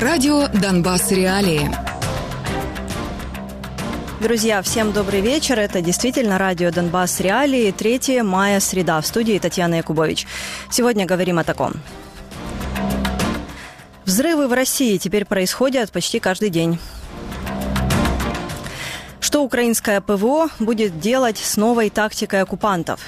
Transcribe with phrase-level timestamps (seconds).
[0.00, 1.12] Радио «Донбасс.
[1.12, 1.70] Реалии».
[4.20, 5.58] Друзья, всем добрый вечер.
[5.58, 7.20] Это действительно радио «Донбасс.
[7.20, 7.70] Реалии».
[7.72, 9.02] 3 мая, среда.
[9.02, 10.26] В студии Татьяна Якубович.
[10.70, 11.74] Сегодня говорим о таком.
[14.06, 16.78] Взрывы в России теперь происходят почти каждый день.
[19.20, 23.00] Что украинское ПВО будет делать с новой тактикой оккупантов?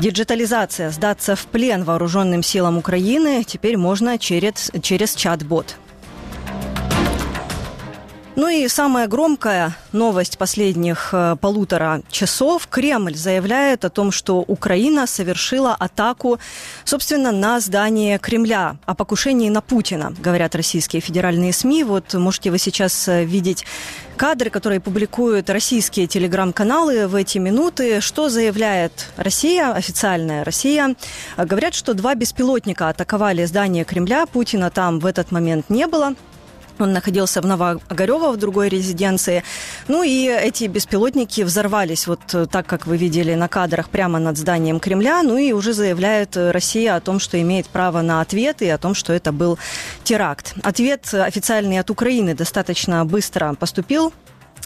[0.00, 5.76] Диджитализация, сдаться в плен вооруженным силам Украины теперь можно через, через чат-бот.
[8.36, 12.68] Ну и самая громкая новость последних э, полутора часов.
[12.68, 16.38] Кремль заявляет о том, что Украина совершила атаку,
[16.84, 18.76] собственно, на здание Кремля.
[18.86, 21.82] О покушении на Путина, говорят российские федеральные СМИ.
[21.82, 23.64] Вот можете вы сейчас э, видеть
[24.16, 28.00] кадры, которые публикуют российские телеграм-каналы в эти минуты.
[28.00, 30.94] Что заявляет Россия, официальная Россия?
[31.36, 34.26] Говорят, что два беспилотника атаковали здание Кремля.
[34.26, 36.14] Путина там в этот момент не было.
[36.80, 39.42] Он находился в Новоогарево, в другой резиденции.
[39.88, 44.36] Ну и эти беспилотники взорвались, вот э, так, как вы видели на кадрах, прямо над
[44.36, 45.22] зданием Кремля.
[45.22, 48.78] Ну и уже заявляет э, Россия о том, что имеет право на ответ и о
[48.78, 49.58] том, что это был
[50.04, 50.54] теракт.
[50.62, 54.12] Ответ официальный от Украины достаточно быстро поступил.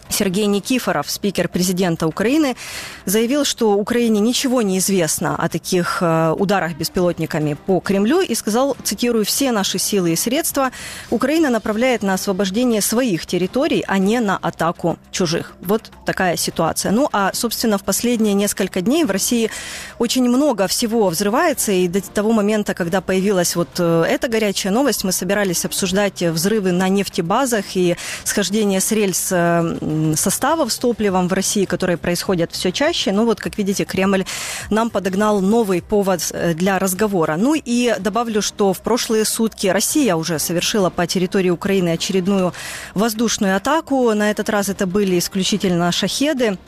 [0.08, 2.56] Сергей Никифоров, спикер президента Украины,
[3.04, 8.76] заявил, что Украине ничего не известно о таких э, ударах беспилотниками по Кремлю и сказал,
[8.82, 10.70] цитирую, «Все наши силы и средства
[11.10, 15.54] Украина направляет на освобождение своих территорий, а не на атаку чужих».
[15.60, 16.92] Вот такая ситуация.
[16.92, 19.50] Ну, а, собственно, в последние несколько дней в России
[19.98, 25.04] очень много всего взрывается, и до того момента, когда появилась вот э, эта горячая новость,
[25.04, 29.76] мы собирались обсуждать взрывы на нефтебазах и схождение с рельс э,
[30.16, 33.12] составов с топливом в России, которые происходят все чаще.
[33.12, 34.24] Ну вот, как видите, Кремль
[34.70, 37.36] нам подогнал новый повод э, для разговора.
[37.36, 42.52] Ну и добавлю, что в прошлые сутки Россия уже совершила по территории Украины очередную
[42.94, 44.12] воздушную атаку.
[44.14, 46.58] На этот раз это были исключительно шахеды.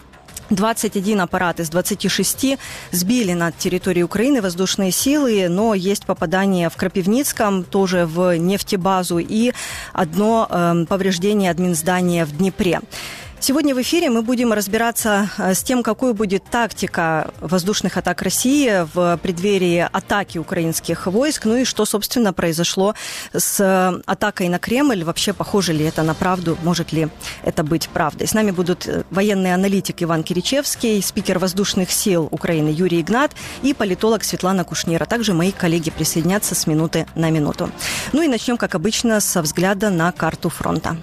[0.51, 2.57] 21 аппарат из 26
[2.91, 9.53] сбили над территорией Украины воздушные силы, но есть попадание в Крапивницком, тоже в нефтебазу, и
[9.93, 12.81] одно э, повреждение админздания в Днепре.
[13.38, 18.86] Сегодня в эфире мы будем разбираться э, с тем, какой будет тактика воздушных атак России
[18.94, 22.94] в преддверии атаки украинских войск, ну и что, собственно, произошло
[23.32, 25.04] с э, атакой на Кремль.
[25.04, 27.08] Вообще, похоже ли это на правду, может ли
[27.42, 28.26] это быть правдой.
[28.26, 33.32] С нами будут э, военный аналитик Иван Киричевский, спикер воздушных сил Украины Юрий Игнат
[33.62, 35.04] и политолог Светлана Кушнира.
[35.04, 37.70] Также мои коллеги присоединятся с минуты на минуту.
[38.12, 40.96] Ну и начнем, как обычно, со взгляда на карту фронта.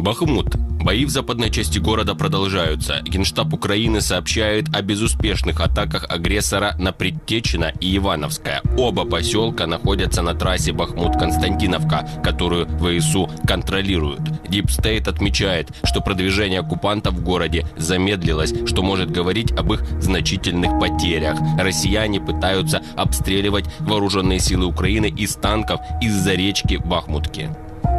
[0.00, 0.56] Бахмут.
[0.82, 3.00] Бои в западной части города продолжаются.
[3.02, 8.62] Генштаб Украины сообщает о безуспешных атаках агрессора на Предтечина и Ивановское.
[8.78, 14.20] Оба поселка находятся на трассе Бахмут-Константиновка, которую ВСУ контролируют.
[14.50, 21.38] State отмечает, что продвижение оккупантов в городе замедлилось, что может говорить об их значительных потерях.
[21.58, 27.50] Россияне пытаются обстреливать вооруженные силы Украины из танков из-за речки Бахмутки.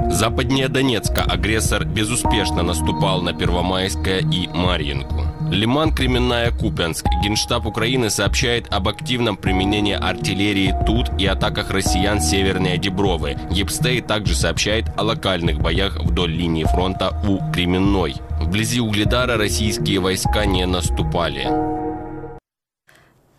[0.10, 5.26] Западнее Донецка агрессор безуспешно наступал на Первомайское и Марьинку.
[5.52, 7.06] Лиман Кременная Купянск.
[7.24, 13.38] Генштаб Украины сообщает об активном применении артиллерии тут и атаках россиян северные Дебровы.
[13.50, 18.16] Епстей также сообщает о локальных боях вдоль линии фронта у Кременной.
[18.40, 21.81] Вблизи Угледара российские войска не наступали.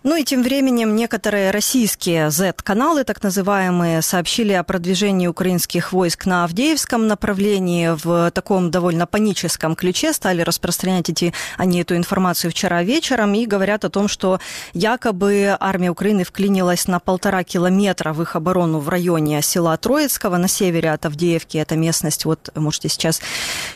[0.04, 6.42] Ну и тем временем некоторые российские Z-каналы, так называемые, сообщили о продвижении украинских войск на
[6.42, 13.34] Авдеевском направлении в таком довольно паническом ключе, стали распространять эти, они эту информацию вчера вечером
[13.34, 14.40] и говорят о том, что
[14.72, 20.48] якобы армия Украины вклинилась на полтора километра в их оборону в районе села Троицкого на
[20.48, 21.58] севере от Авдеевки.
[21.58, 23.20] Эта местность, вот можете сейчас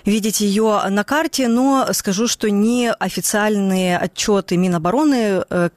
[0.04, 5.68] видеть ее на карте, но скажу, что ни официальные отчеты Минобороны э,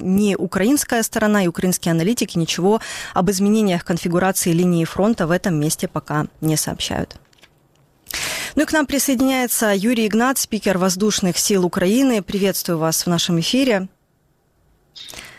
[0.00, 2.80] Ни украинская сторона и украинские аналитики ничего
[3.12, 7.16] об изменениях конфигурации линии фронта в этом месте пока не сообщают.
[8.56, 12.22] Ну и к нам присоединяется Юрий Игнат, спикер воздушных сил Украины.
[12.22, 13.88] Приветствую вас в нашем эфире.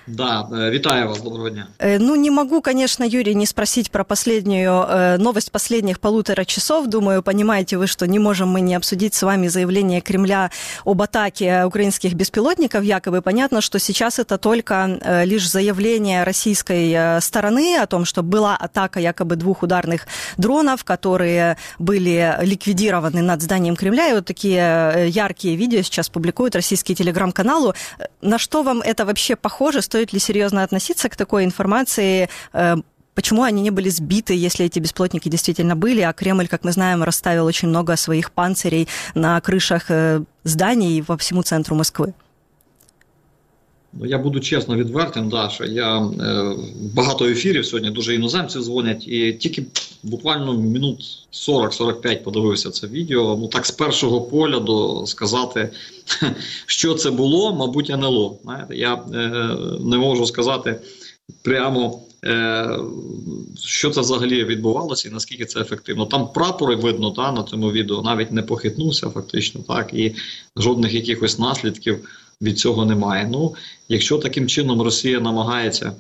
[0.08, 1.68] Да, э, витаю вас, доброго дня.
[1.80, 6.88] Э, ну, не могу, конечно, Юрий, не спросить про последнюю э, новость последних полутора часов.
[6.88, 10.52] Думаю, понимаете вы, что не можем мы не обсудить с вами заявление Кремля
[10.84, 12.84] об атаке украинских беспилотников.
[12.84, 19.00] Якобы понятно, что сейчас это только лишь заявление российской стороны о том, что была атака
[19.00, 24.10] якобы двух ударных дронов, которые были ликвидированы над зданием Кремля.
[24.10, 27.74] И вот такие яркие видео сейчас публикуют российские телеграм-каналы.
[28.22, 29.82] На что вам это вообще похоже?
[29.96, 32.28] Стоит ли серьезно относиться к такой информации?
[32.52, 32.76] Э,
[33.14, 37.02] почему они не были сбиты, если эти беспилотники действительно были, а Кремль, как мы знаем,
[37.02, 42.14] расставил очень много своих панцирей на крышах э, зданий по всему центру Москвы?
[44.00, 46.56] Ну, я буду чесно відвертим, да, що я е,
[46.94, 49.66] багато ефірів сьогодні дуже іноземців дзвонять, і тільки
[50.04, 51.00] буквально минут
[51.34, 53.38] 40-45 подивився це відео.
[53.40, 55.70] Ну так з першого погляду сказати,
[56.66, 58.38] що це було, мабуть, НЛО.
[58.44, 59.00] Знаєте, Я е,
[59.80, 60.80] не можу сказати
[61.42, 62.02] прямо.
[62.26, 62.80] Е,
[63.64, 66.06] що це взагалі відбувалося і наскільки це ефективно?
[66.06, 70.16] Там прапори видно та, на цьому відео навіть не похитнувся, фактично, так, і
[70.58, 72.08] жодних якихось наслідків
[72.42, 73.30] від цього немає.
[73.32, 73.56] Ну,
[73.90, 75.94] якщо таким чином Росія намагається,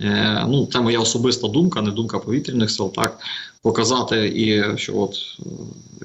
[0.00, 3.18] е, ну це моя особиста думка, не думка повітряних сил, так
[3.62, 5.44] показати і що от е,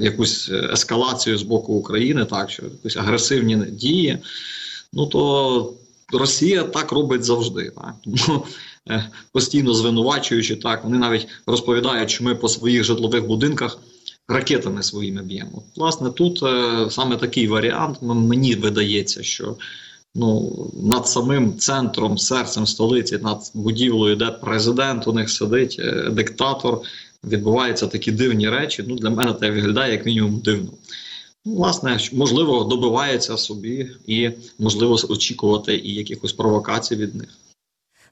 [0.04, 4.18] якусь ескалацію з боку України, так що якісь агресивні дії,
[4.94, 5.74] ну то
[6.14, 7.72] Росія так робить завжди.
[7.76, 7.96] Так?
[8.90, 13.80] Е, постійно звинувачуючи так, вони навіть розповідають, що ми по своїх житлових будинках.
[14.30, 15.64] Ракетами своїми б'ємо.
[15.76, 17.98] Власне, тут е, саме такий варіант.
[18.02, 19.56] Мені видається, що
[20.16, 20.52] ну,
[20.84, 26.82] над самим центром, серцем столиці, над будівлею, де президент у них сидить, е, диктатор,
[27.24, 28.84] відбуваються такі дивні речі.
[28.88, 30.70] Ну, Для мене це виглядає як мінімум дивно.
[31.46, 34.30] Власне, можливо, добивається собі і
[34.60, 37.30] можливо очікувати і якихось провокацій від них.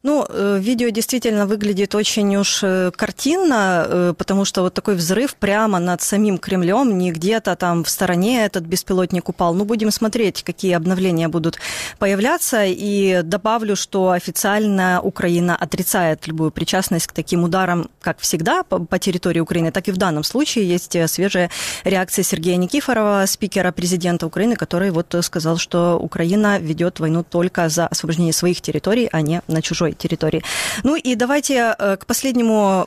[0.05, 5.35] Ну, э, видео действительно выглядит очень уж э, картинно, э, потому что вот такой взрыв
[5.35, 9.55] прямо над самим Кремлем, не где-то там в стороне этот беспилотник упал.
[9.55, 11.57] Ну, будем смотреть, какие обновления будут
[11.97, 12.65] появляться.
[12.67, 19.39] И добавлю, что официально Украина отрицает любую причастность к таким ударам, как всегда, по, территории
[19.39, 21.49] Украины, так и в данном случае есть свежая
[21.83, 27.87] реакция Сергея Никифорова, спикера президента Украины, который вот сказал, что Украина ведет войну только за
[27.87, 30.43] освобождение своих территорий, а не на чужой территории.
[30.83, 32.85] Ну и давайте э, к последнему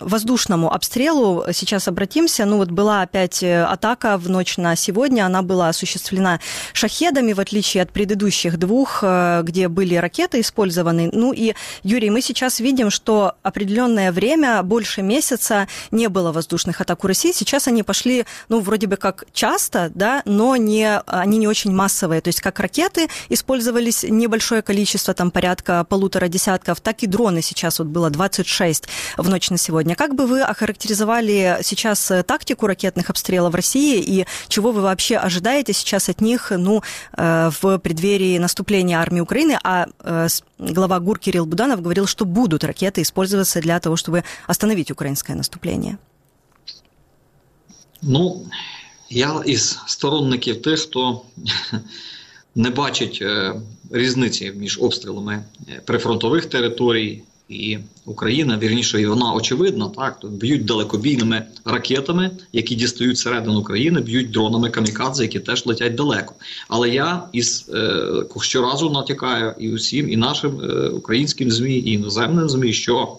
[0.00, 2.44] воздушному обстрелу сейчас обратимся.
[2.44, 5.26] Ну вот была опять э, атака в ночь на сегодня.
[5.26, 6.40] Она была осуществлена
[6.72, 11.10] шахедами, в отличие от предыдущих двух, э, где были ракеты использованы.
[11.12, 17.04] Ну и, Юрий, мы сейчас видим, что определенное время, больше месяца, не было воздушных атак
[17.04, 17.32] у России.
[17.32, 22.20] Сейчас они пошли, ну, вроде бы как часто, да, но не, они не очень массовые.
[22.20, 27.78] То есть как ракеты использовались небольшое количество, там порядка полутора десятков, так и дроны сейчас
[27.78, 28.84] вот было 26
[29.16, 29.94] в ночь на сегодня.
[29.94, 35.16] Как бы вы охарактеризовали сейчас э, тактику ракетных обстрелов в России и чего вы вообще
[35.16, 36.82] ожидаете сейчас от них ну,
[37.16, 39.58] э, в преддверии наступления армии Украины?
[39.62, 40.28] А э,
[40.58, 45.98] глава ГУР Кирилл Буданов говорил, что будут ракеты использоваться для того, чтобы остановить украинское наступление.
[48.02, 48.46] Ну,
[49.10, 51.22] я із сторонників тих, хто
[52.54, 53.54] не бачить е,
[53.90, 58.58] різниці між обстрілами е, прифронтових територій і України.
[58.62, 59.88] Вірніше, і вона очевидна.
[59.88, 66.34] Так б'ють далекобійними ракетами, які дістають середину країни, б'ють дронами камікадзе, які теж летять далеко.
[66.68, 70.60] Але я із е, щоразу натякаю і усім, і нашим
[70.94, 73.16] українським змі, і іноземним змі, що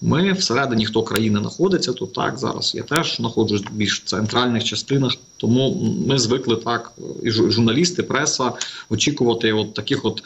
[0.00, 5.16] ми всередині хто країни знаходиться, то так зараз я теж знаходжусь в більш центральних частинах,
[5.36, 6.92] тому ми звикли так,
[7.22, 8.52] і журналісти, преса
[8.90, 10.22] очікувати от таких от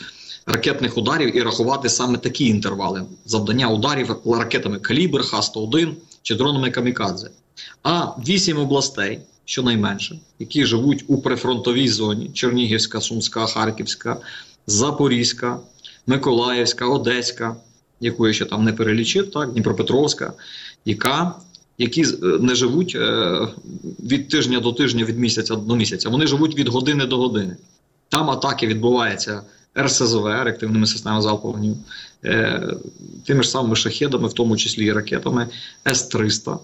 [0.46, 7.30] ракетних ударів і рахувати саме такі інтервали завдання ударів ракетами Калібр, Х-101 чи дронами Камікадзе.
[7.82, 14.16] А вісім областей, щонайменше, які живуть у прифронтовій зоні: Чернігівська, Сумська, Харківська,
[14.66, 15.58] Запорізька,
[16.06, 17.56] Миколаївська, Одеська
[18.02, 20.32] яку я ще там не перелічив, так, Дніпропетровська,
[20.84, 21.34] яка,
[21.78, 23.38] які е, не живуть е,
[24.00, 26.08] від тижня до тижня, від місяця до місяця.
[26.08, 27.56] Вони живуть від години до години.
[28.08, 29.42] Там атаки відбуваються
[29.78, 31.76] РСЗВ, реактивними системами залпового
[32.24, 32.76] е,
[33.24, 35.48] тими ж самими шахедами, в тому числі і ракетами
[35.88, 36.58] С-300.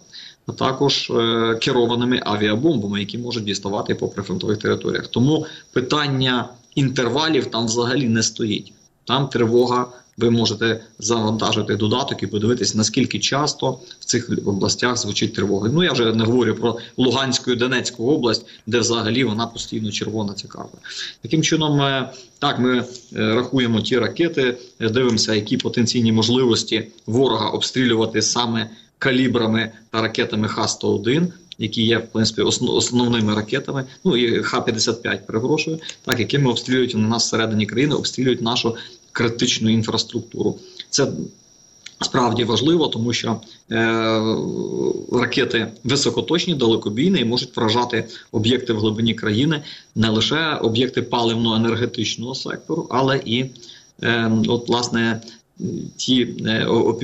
[0.46, 1.12] А також
[1.60, 5.06] керованими авіабомбами, які можуть діставати по прифронтових територіях.
[5.06, 8.72] Тому питання інтервалів там взагалі не стоїть.
[9.08, 9.86] Там тривога
[10.18, 15.70] ви можете завантажити додаток і подивитися, наскільки часто в цих областях звучить тривога.
[15.72, 20.32] Ну я вже не говорю про Луганську і Донецьку область, де взагалі вона постійно червона
[20.32, 20.78] ця карта.
[21.22, 27.48] Таким чином, е, так ми е, рахуємо ті ракети, е, дивимося, які потенційні можливості ворога
[27.48, 31.32] обстрілювати саме калібрами та ракетами Х-101.
[31.60, 37.26] Які є в принципі основними ракетами, ну і Х-55, перепрошую, так якими обстрілюють на нас
[37.26, 38.76] всередині країни, обстрілюють нашу
[39.18, 40.58] критичну інфраструктуру.
[40.90, 41.06] Це
[42.00, 43.76] Справді важливо, тому що е,
[45.12, 49.62] ракети високоточні, далекобійні і можуть вражати об'єкти в глибині країни,
[49.94, 53.44] не лише об'єкти паливно-енергетичного сектору, але і
[54.02, 55.20] е, от власне
[55.96, 56.24] ті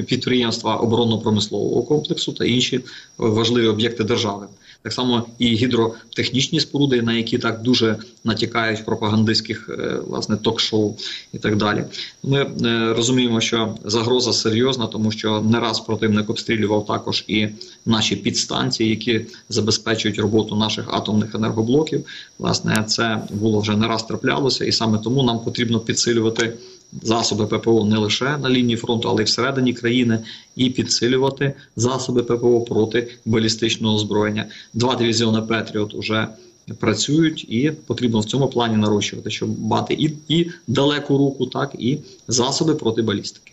[0.07, 2.81] підприємства оборонно-промислового комплексу та інші
[3.19, 4.47] важливі об'єкти держави.
[4.85, 9.71] Так само і гідротехнічні споруди, на які так дуже натякають в пропагандистських
[10.07, 10.95] власне ток-шоу
[11.33, 11.85] і так далі.
[12.23, 12.47] Ми
[12.93, 17.49] розуміємо, що загроза серйозна, тому що не раз противник обстрілював також і
[17.87, 22.05] наші підстанції, які забезпечують роботу наших атомних енергоблоків.
[22.39, 26.53] Власне, це було вже не раз траплялося, і саме тому нам потрібно підсилювати
[27.03, 30.19] засоби ППО не лише на лінії фронту, але й всередині країни,
[30.57, 34.47] і підсилювати засоби ППО проти балістичного озброєння.
[34.75, 36.29] Два дивізіони Петріот вже
[36.79, 41.99] працюють, і потрібно в цьому плані нарощувати, щоб мати і, і далеку руку, так і
[42.29, 43.53] засоби проти балістики.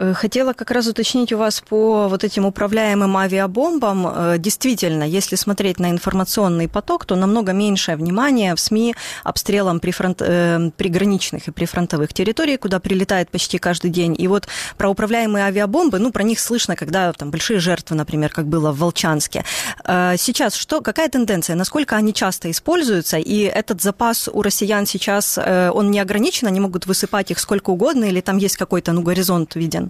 [0.00, 4.06] Э, хотела как раз уточнить у вас по вот этим управляемым авиабомбам.
[4.06, 10.22] Э, действительно, если смотреть на информационный поток, то намного меньшее внимание в СМИ обстрелам прифронт...
[10.22, 14.16] Э, приграничных и прифронтовых территорий, куда прилетает почти каждый день.
[14.18, 18.46] И вот про управляемые авиабомбы, ну, про них слышно, когда там большие жертвы, например, как
[18.46, 19.44] было в Волчанске.
[19.84, 21.56] Сейчас что, какая тенденция?
[21.56, 23.18] Насколько они часто используются?
[23.18, 26.46] И этот запас у россиян сейчас, он не ограничен?
[26.46, 28.04] Они могут высыпать их сколько угодно?
[28.04, 29.89] Или там есть какой-то, ну, горизонт виден?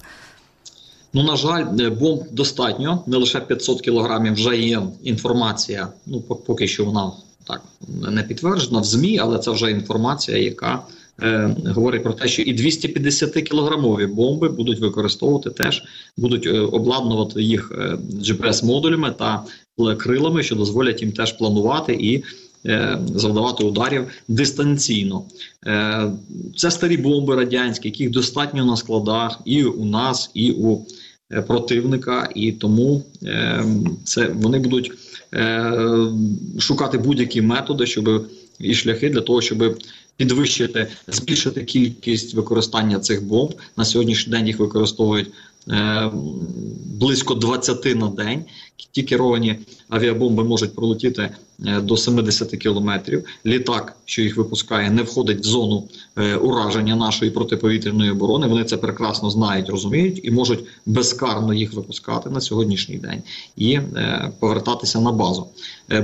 [1.13, 3.05] Ну, на жаль, е, бомб достатньо.
[3.07, 5.89] Не лише 500 кілограмів вже є інформація.
[6.07, 7.13] Ну, поки що вона
[7.47, 10.83] так не підтверджена в ЗМІ, але це вже інформація, яка
[11.23, 15.83] е, говорить про те, що і 250 кілограмові бомби будуть використовувати теж,
[16.17, 19.45] будуть е, обладнувати їх е, GPS-модулями та
[19.99, 22.25] крилами, що дозволять їм теж планувати і.
[22.67, 25.25] Е, завдавати ударів дистанційно.
[26.57, 30.87] Це старі бомби радянські, яких достатньо на складах і у нас, і у
[31.33, 33.65] Е, противника, і тому е,
[34.05, 34.93] це вони будуть
[35.35, 35.73] е,
[36.59, 38.27] шукати будь-які методи, щоб
[38.59, 39.79] і шляхи для того, щоб
[40.17, 43.55] підвищити, збільшити кількість використання цих бомб.
[43.77, 45.31] На сьогоднішній день їх використовують
[46.85, 48.45] близько 20 на день.
[48.93, 51.31] Ті керовані авіабомби можуть пролетіти
[51.67, 53.25] Е, до 70 кілометрів.
[53.47, 58.47] Літак, що їх випускає, не входить в зону е, ураження нашої протиповітряної оборони.
[58.47, 63.23] Вони це прекрасно знають, розуміють і можуть безкарно їх випускати на сьогоднішній день
[63.57, 65.47] і е, повертатися на базу.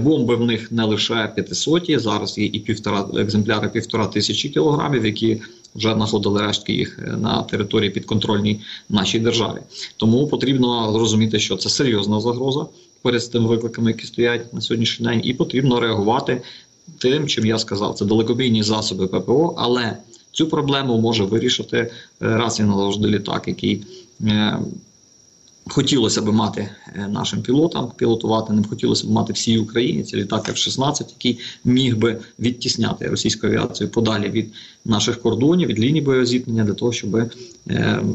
[0.03, 5.43] Бомби в них не лише 500, зараз є і півтора екземпляри півтора тисячі кілограмів, які
[5.77, 9.59] вже знаходили рештки їх на території підконтрольній нашій державі.
[9.97, 12.67] Тому потрібно зрозуміти, що це серйозна загроза
[13.03, 16.43] поряд з тими викликами, які стоять на сьогоднішній день, і потрібно реагувати
[16.99, 19.97] тим, чим я сказав, це далекобійні засоби ППО, але
[20.33, 23.85] цю проблему може вирішити е, раз і назавжди літак, який
[24.21, 24.59] е,
[25.70, 30.04] хотілося б мати е, нашим пілотам, пілотувати ним хотілося б мати всій Україні.
[30.04, 34.54] Це літак F-16, який міг би відтісняти російську авіацію подалі від
[34.86, 37.30] наших кордонів, від лінії боєзіткнення, для того, щоб е,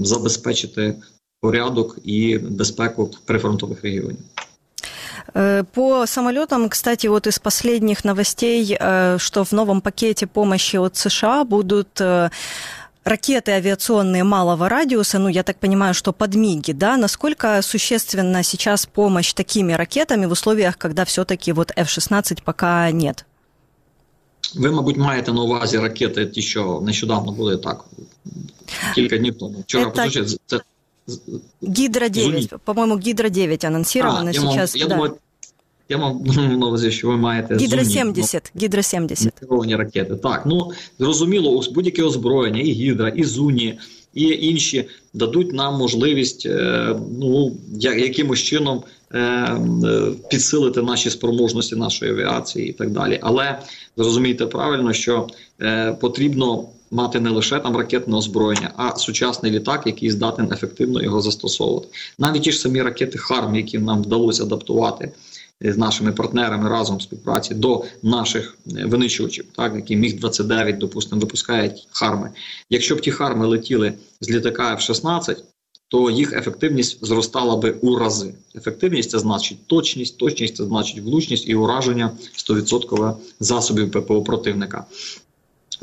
[0.02, 0.94] забезпечити
[1.40, 4.18] порядок і безпеку прифронтових регіонів.
[5.34, 10.96] Э, по самолетам, кстати, вот из последних новостей, э, что в новом пакете помощи от
[10.96, 12.30] США будут э,
[13.04, 19.32] ракеты авиационные малого радиуса, ну, я так понимаю, что подмиги, да, насколько существенна сейчас помощь
[19.32, 23.24] такими ракетами в условиях, когда все-таки вот F-16 пока нет?
[24.54, 27.84] Ви, мабуть, маєте на увазі ракети, ті, що нещодавно були так,
[28.94, 29.60] кілька днів тому.
[29.60, 30.38] Вчора, Это...
[30.46, 30.60] це
[31.62, 34.76] Гидра 9, по-моему, Гидра 9 анонсировано а, сейчас.
[34.76, 34.94] Я, да.
[34.94, 35.16] думаю,
[35.91, 39.33] я мав на увазі, що ви маєте Гідра 70, Гідра 70.
[39.39, 40.15] керовані ракети.
[40.15, 43.79] Так, ну зрозуміло, будь-яке озброєння, і Гідра, і Зуні,
[44.13, 49.57] і інші дадуть нам можливість е, ну якимось чином е, е,
[50.29, 53.19] підсилити наші спроможності нашої авіації і так далі.
[53.21, 53.59] Але
[53.97, 55.27] зрозумійте правильно, що
[55.99, 61.87] потрібно мати не лише там ракетне озброєння, а сучасний літак, який здатен ефективно його застосовувати.
[62.19, 65.11] Навіть ті ж самі ракети Харм, які нам вдалося адаптувати.
[65.61, 71.87] З нашими партнерами разом співпраці до наших е, винищувачів, так які міг 29 допустимо, випускають
[71.91, 72.29] харми.
[72.69, 75.37] Якщо б ті харми летіли з літака F-16,
[75.87, 78.33] то їх ефективність зростала би у рази.
[78.55, 82.11] Ефективність це значить точність, точність це значить влучність і ураження
[82.49, 84.85] 100% засобів ППО противника.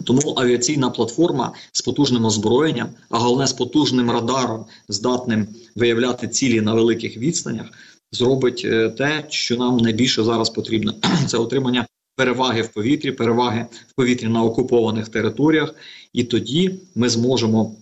[0.05, 6.75] Тому авіаційна платформа з потужним озброєнням, а головне з потужним радаром, здатним виявляти цілі на
[6.75, 7.67] великих відстанях,
[8.13, 10.95] зробить е, те, що нам найбільше зараз потрібно.
[11.27, 11.87] Це отримання
[12.17, 15.75] переваги в повітрі, переваги в повітрі на окупованих територіях,
[16.13, 17.77] і тоді ми зможемо.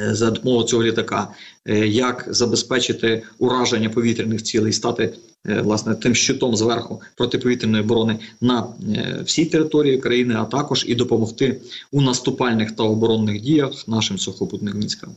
[0.00, 1.28] Е, за допомогою цього літака,
[1.66, 8.66] е, як забезпечити ураження повітряних цілей, стати власне тим щитом зверху протиповітряної оборони на
[9.24, 15.14] всій території країни, а також і допомогти у наступальних та оборонних діях нашим сухопутним військам.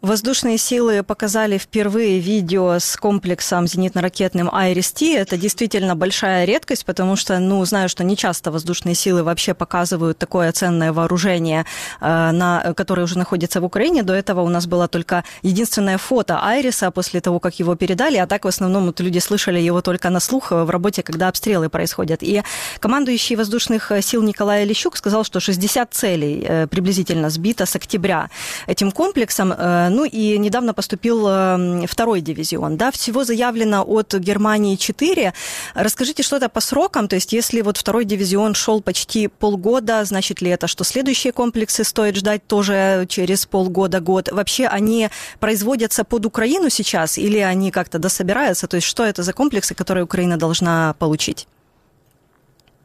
[0.00, 5.12] Воздушные силы показали впервые видео с комплексом зенитно-ракетным «Айрис-Ти».
[5.14, 10.16] Это действительно большая редкость, потому что, ну, знаю, что не часто воздушные силы вообще показывают
[10.16, 11.66] такое ценное вооружение,
[12.00, 14.04] э, на, которое уже находится в Украине.
[14.04, 18.28] До этого у нас было только единственное фото «Айриса» после того, как его передали, а
[18.28, 22.22] так в основном вот, люди слышали его только на слух в работе, когда обстрелы происходят.
[22.22, 22.44] И
[22.78, 28.30] командующий воздушных сил Николай Лещук сказал, что 60 целей э, приблизительно сбито с октября
[28.68, 32.76] этим комплексом э, ну и недавно поступил эм, второй дивизион.
[32.76, 35.32] Да, всего заявлено от Германии 4.
[35.74, 37.08] Расскажите что-то по срокам.
[37.08, 41.84] То есть если вот второй дивизион шел почти полгода, значит ли это, что следующие комплексы
[41.84, 44.30] стоит ждать тоже через полгода-год?
[44.32, 48.66] Вообще они производятся под Украину сейчас или они как-то дособираются?
[48.66, 51.46] То есть что это за комплексы, которые Украина должна получить?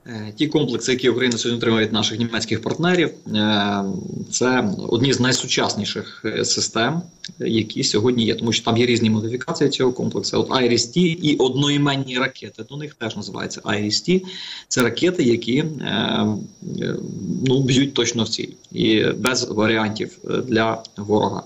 [0.07, 3.83] Е, ті комплекси, які Україна сьогодні отримує від наших німецьких партнерів, е,
[4.31, 7.01] це одні з найсучасніших е, систем,
[7.39, 10.39] які сьогодні є, тому що там є різні модифікації цього комплексу.
[10.39, 12.63] От iris і одноіменні ракети.
[12.69, 14.21] До них теж називається iris
[14.67, 15.63] Це ракети, які
[17.45, 20.17] ну, б'ють точно в ціль і без варіантів
[20.47, 21.43] для ворога.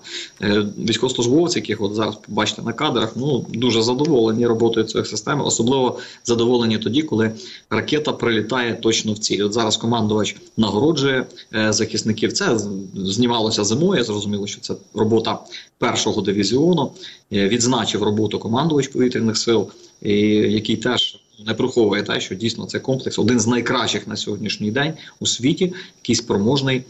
[0.90, 6.78] Військовослужбовці, яких от зараз побачите на кадрах, ну дуже задоволені роботою цих систем, особливо задоволені
[6.78, 7.32] тоді, коли
[7.70, 9.46] ракета прилітає прилітає точно в ціль.
[9.46, 11.26] От зараз командувач нагороджує
[11.56, 12.34] е, захисників.
[12.34, 12.60] Це
[12.96, 14.04] знімалося зимою.
[14.04, 15.40] Зрозуміло, що це робота
[15.78, 16.92] першого дивізіону.
[17.34, 19.68] Е, відзначив роботу командувач повітряних сил,
[20.02, 21.20] який теж.
[21.46, 25.74] Не приховує те, що дійсно це комплекс один з найкращих на сьогоднішній день у світі,
[26.02, 26.84] який спроможний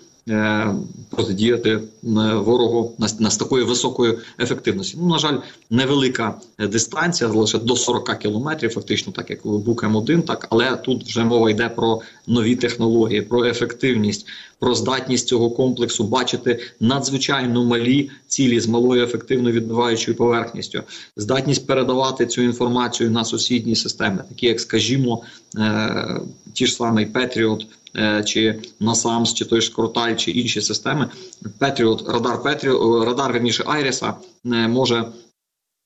[1.10, 1.82] протидіяти е,
[2.34, 4.98] ворогу на, з такою високою ефективністю.
[5.02, 5.38] Ну на жаль,
[5.70, 11.24] невелика дистанція, лише до 40 кілометрів, фактично, так як Бук М1, так але тут вже
[11.24, 14.28] мова йде про нові технології, про ефективність,
[14.60, 20.84] про здатність цього комплексу бачити надзвичайно малі цілі з малою ефективно відбиваючою поверхністю,
[21.18, 25.24] здатність передавати цю інформацію на сусідні системи, такі як, скажімо,
[25.58, 26.22] е,
[26.54, 27.66] ті ж самий Петріот.
[27.96, 31.10] Е, чи NASAMS, чи той ж Кроталь, чи інші системи.
[31.60, 34.14] Петріот, радар Петріот, радар верніше Айріса
[34.46, 35.06] е, може.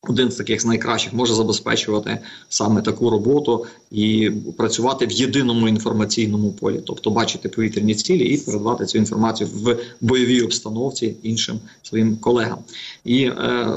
[0.09, 6.51] Один з таких з найкращих може забезпечувати саме таку роботу і працювати в єдиному інформаційному
[6.51, 12.57] полі, тобто бачити повітряні цілі і передавати цю інформацію в бойовій обстановці іншим своїм колегам.
[13.05, 13.67] І е,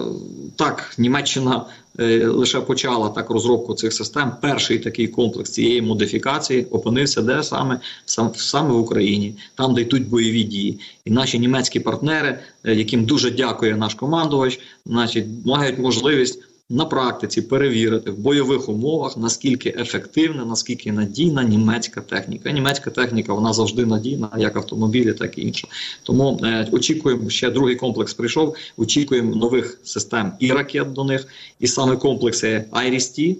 [0.56, 1.66] так, Німеччина
[2.00, 4.33] Е, лише почала так розробку цих систем.
[4.40, 10.09] Перший такий комплекс цієї модифікації опинився де саме сам саме в Україні, там де йдуть
[10.09, 16.42] бойові дії, і наші німецькі партнери, е, яким дуже дякує наш командувач, значить мають можливість
[16.70, 22.50] на практиці перевірити в бойових умовах, наскільки ефективна, наскільки надійна німецька техніка.
[22.50, 25.68] Німецька техніка вона завжди надійна, як автомобілі, так і інше.
[26.03, 28.57] Тому е, очікуємо, ще другий комплекс прийшов.
[28.77, 31.27] Очікуємо нових систем і ракет до них,
[31.61, 33.37] і саме комплекси IRIS-T,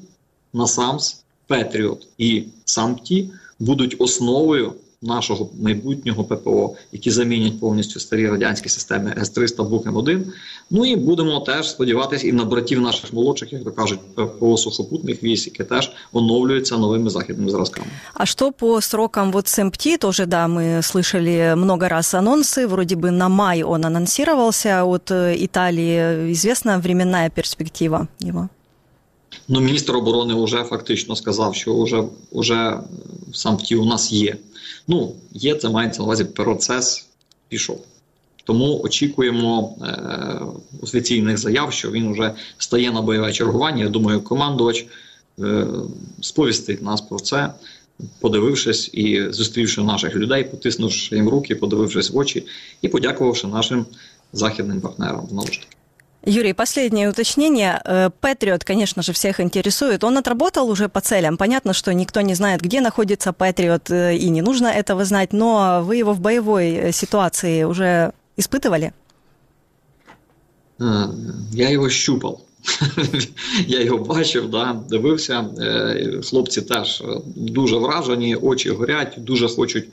[0.55, 1.17] NASAMS,
[1.49, 9.70] Patriot і SAMT будуть основою нашого майбутнього ППО, які замінять повністю старі радянські системи С-300
[9.70, 10.24] Бук М1.
[10.70, 15.24] Ну і будемо теж сподіватися і на братів наших молодших, як то кажуть, ППО сухопутних
[15.24, 17.88] військ, які теж оновлюються новими західними зразками.
[18.14, 23.12] А что по срокам вот СМПТ, тоже, да, мы слышали много раз анонсы, вроде бы
[23.12, 26.32] на май он анонсировался от э, Италии.
[26.32, 28.50] Известна временная перспектива его?
[29.49, 32.79] Ну, міністр оборони вже фактично сказав, що вже вже
[33.33, 34.37] сам ті у нас є.
[34.89, 37.07] Ну, є, це мається на увазі процес
[37.49, 37.85] пішов.
[38.45, 40.41] Тому очікуємо е,
[40.83, 43.85] офіційних заяв, що він вже стає на бойове чергування.
[43.85, 44.87] Я думаю, командувач
[45.39, 45.67] е,
[46.21, 47.53] сповістить нас про це,
[48.21, 52.47] подивившись і зустрівши наших людей, потиснувши їм руки, подивившись в очі
[52.83, 53.87] і подякувавши нашим
[54.33, 55.77] західним партнерам знову ж таки.
[56.26, 57.82] Юрий, последнее уточнение.
[57.86, 60.04] Э, Патриот, конечно же, всех интересует.
[60.04, 61.38] Он отработал уже по целям.
[61.38, 65.82] Понятно, что никто не знает, где находится Патриот, э, и не нужно этого знать, но
[65.84, 68.92] вы его в боевой э, ситуации уже испытывали?
[71.52, 72.40] Я його щупав.
[73.68, 75.46] Я його бачив, да, дивився.
[76.30, 77.04] Хлопці теж
[77.36, 79.86] дуже вражені, очі горять, дуже хочуть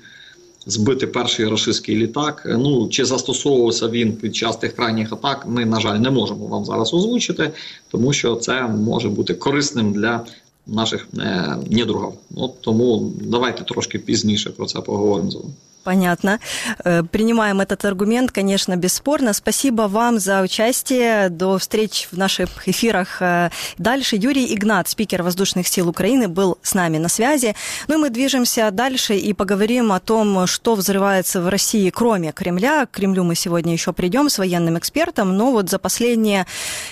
[0.65, 2.43] збити перший рашистський літак.
[2.45, 5.45] Ну чи застосовувався він під час тих крайніх атак?
[5.47, 7.51] Ми на жаль не можемо вам зараз озвучити,
[7.91, 10.25] тому що це може бути корисним для
[10.67, 12.13] наших е, недругів.
[12.35, 15.49] От тому давайте трошки пізніше про це поговоримо з вами.
[15.83, 16.39] Понятно.
[16.83, 19.33] Э, принимаем этот аргумент, конечно, бесспорно.
[19.33, 21.29] Спасибо вам за участие.
[21.29, 24.15] До встреч в наших эфирах э, дальше.
[24.15, 27.55] Юрий Игнат, спикер Воздушных сил Украины, был с нами на связи.
[27.87, 32.85] Ну и мы движемся дальше и поговорим о том, что взрывается в России, кроме Кремля.
[32.85, 36.45] К Кремлю мы сегодня еще придем с военным экспертом, но вот за последние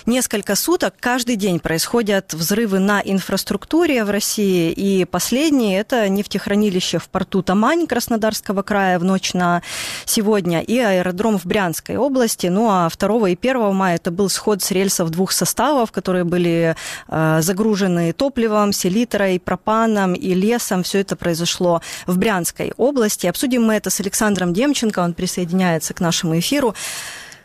[0.08, 4.72] несколько суток каждый день происходят взрывы на инфраструктуре в России.
[4.72, 9.62] И последний– это нефтехранилище в порту Тамань Краснодарского края края в ночь на
[10.06, 12.48] сегодня и аэродром в Брянской области.
[12.48, 16.78] Ну а 2 и 1 мая это был сход с рельсов двух составов, которые были
[17.10, 20.84] э, загружены топливом, селитрой, пропаном и лесом.
[20.84, 23.28] Все это произошло в Брянской области.
[23.28, 25.00] Обсудим мы это с Александром Демченко.
[25.00, 26.74] Он присоединяется к нашему эфиру.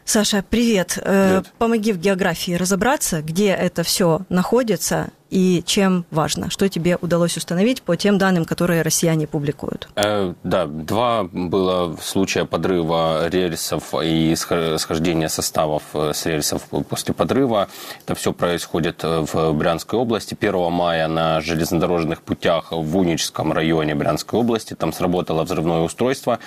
[0.04, 0.98] Саша, привет.
[1.02, 1.52] Э, привет.
[1.58, 6.50] Помоги в географии разобраться, где это все находится и чем важно?
[6.50, 9.88] Что тебе удалось установить по тем данным, которые россияне публикуют?
[9.96, 17.68] Э, да, два было случая подрыва рельсов и схождения составов э, с рельсов после подрыва.
[18.04, 20.36] Это все происходит э, в Брянской области.
[20.38, 26.38] 1 мая на железнодорожных путях в Уническом районе Брянской области там сработало взрывное устройство.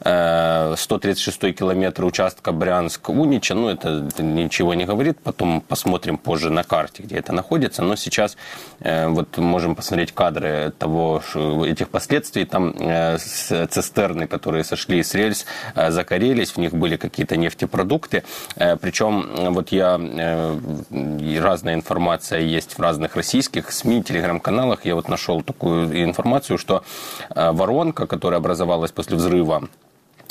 [0.00, 7.16] 136 километр участка Брянск-Унича, ну это ничего не говорит, потом посмотрим позже на карте, где
[7.16, 8.36] это находится, но сейчас сейчас
[8.80, 11.22] э, вот можем посмотреть кадры того,
[11.66, 12.44] этих последствий.
[12.44, 18.22] Там э, цистерны, которые сошли с рельс, э, закорелись, в них были какие-то нефтепродукты.
[18.80, 19.98] Причем вот я
[21.40, 24.86] разная информация есть в разных российских СМИ, телеграм-каналах.
[24.86, 26.82] Я вот нашел такую информацию, что
[27.34, 29.68] воронка, которая образовалась после взрыва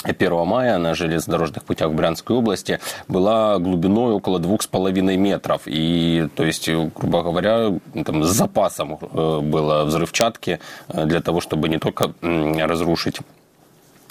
[0.05, 5.61] 1 мая на железнодорожных путях Брянской области была глубиной около двух с половиной метров.
[5.65, 7.73] И, то есть, грубо говоря,
[8.05, 13.19] там, с запасом э, было взрывчатки э, для того, чтобы не только разрушить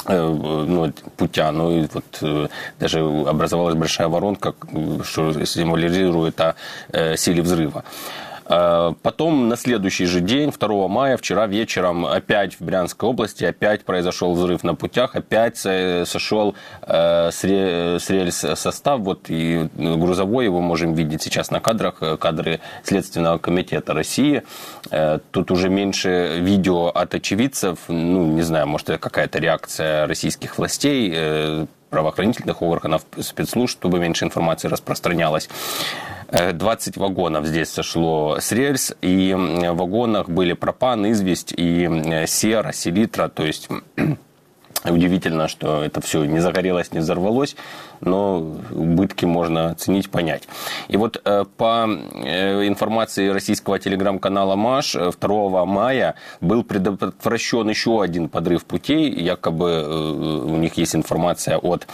[0.07, 4.55] э, ну, путя, но и вот даже образовалась большая воронка,
[5.05, 6.55] что символизирует о
[7.17, 7.85] силе взрыва.
[8.47, 13.85] Э, потом на следующий же день, 2 мая, вчера вечером, опять в Брянской области, опять
[13.85, 20.95] произошел взрыв на путях, опять сошел э, с рельс состав, вот и грузовой его можем
[20.95, 24.43] видеть сейчас на кадрах, э, кадры Следственного комитета России.
[25.31, 31.67] Тут уже меньше видео от очевидцев, ну, не знаю, может, это какая-то реакция российских властей,
[31.95, 35.49] правоохранительных органов, спецслужб, чтобы меньше информации распространялась.
[36.33, 41.89] 20 вагонов здесь сошло с рельс, и в вагонах были пропан, известь и
[42.27, 43.69] сера, селитра, то есть
[44.85, 47.57] Удивительно, что это все не загорелось, не взорвалось,
[48.07, 50.49] но убытки можно оценить, понять.
[50.89, 58.03] И вот э, по э, информации российского телеграм-канала МАШ 2 э, мая был предотвращен еще
[58.03, 59.11] один подрыв путей.
[59.11, 61.87] Якобы у них есть информация от,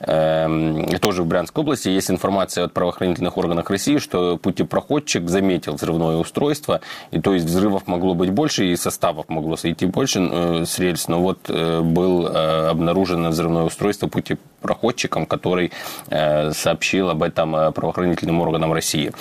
[0.00, 6.80] тоже в Брянской области, есть информация от правоохранительных органов России, что путепроходчик заметил взрывное устройство,
[7.10, 11.20] и то есть взрывов могло быть больше, и составов могло сойти больше с рельс, но
[11.20, 14.08] вот был обнаружено взрывное устройство
[14.55, 15.71] путепроходчиком, который
[16.09, 19.11] э, сообщил об этом э, правоохранительным органам России.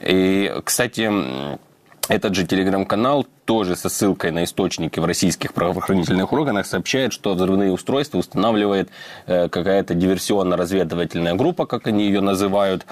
[0.00, 1.10] И, кстати,
[2.08, 7.71] этот же телеграм-канал тоже со ссылкой на источники в российских правоохранительных органах сообщает, что взрывные
[7.71, 8.89] устройства устанавливает
[9.27, 12.85] э, какая-то диверсионно-разведывательная группа, как они ее называют.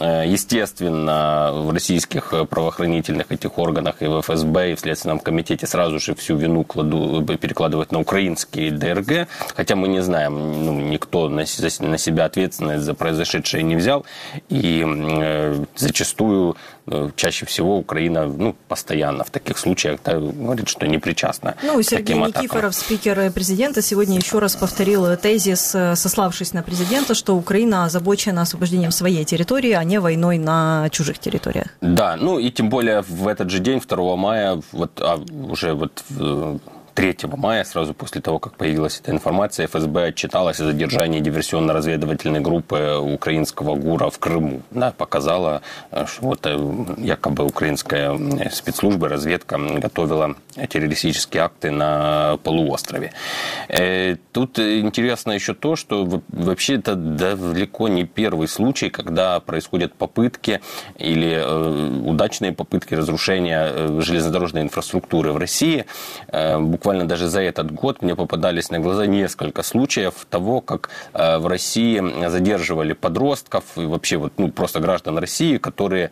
[0.00, 6.00] Э, естественно, в российских правоохранительных этих органах и в ФСБ, и в Следственном комитете сразу
[6.00, 11.44] же всю вину кладу, перекладывают на украинские ДРГ, хотя мы не знаем, ну, никто на,
[11.80, 14.04] на себя ответственность за произошедшее не взял,
[14.48, 20.86] и э, зачастую э, чаще всего Украина ну, постоянно в таких случаях да, говорит, что
[20.86, 21.56] не причастна.
[21.62, 27.36] Ну, Сергей Никифоров, спикер президента, сегодня еще раз повторил тезис, э, сославшись на президента, что
[27.36, 31.68] Украина озабочена освобождением своей территории, а не войной на чужих территориях.
[31.80, 35.16] Да, ну и тем более в этот же день, 2 мая, вот а
[35.48, 36.02] уже вот
[36.94, 42.96] 3 мая, сразу после того, как появилась эта информация, ФСБ отчиталась о задержании диверсионно-разведывательной группы
[43.00, 44.62] украинского ГУРа в Крыму.
[44.70, 45.62] Да, показала,
[46.06, 46.58] что вот э,
[46.98, 48.18] якобы украинская
[48.50, 50.36] спецслужба, разведка готовила
[50.68, 53.12] террористические акты на полуострове.
[53.68, 60.60] Э, тут интересно еще то, что вообще это далеко не первый случай, когда происходят попытки
[60.98, 65.86] или э, удачные попытки разрушения железнодорожной инфраструктуры в России
[66.80, 72.02] буквально даже за этот год мне попадались на глаза несколько случаев того, как в России
[72.28, 76.10] задерживали подростков и вообще вот, ну, просто граждан России, которые,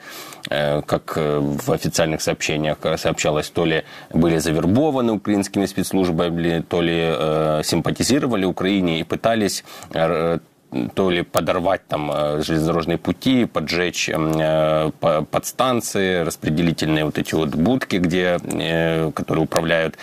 [0.50, 9.00] как в официальных сообщениях сообщалось, то ли были завербованы украинскими спецслужбами, то ли симпатизировали Украине
[9.00, 9.64] и пытались
[10.94, 14.90] то ли подорвать там э, железнодорожные пути, поджечь э,
[15.30, 19.96] подстанции, распределительные вот эти вот будки, где, э, которые управляют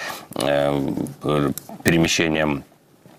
[1.83, 2.63] перемещением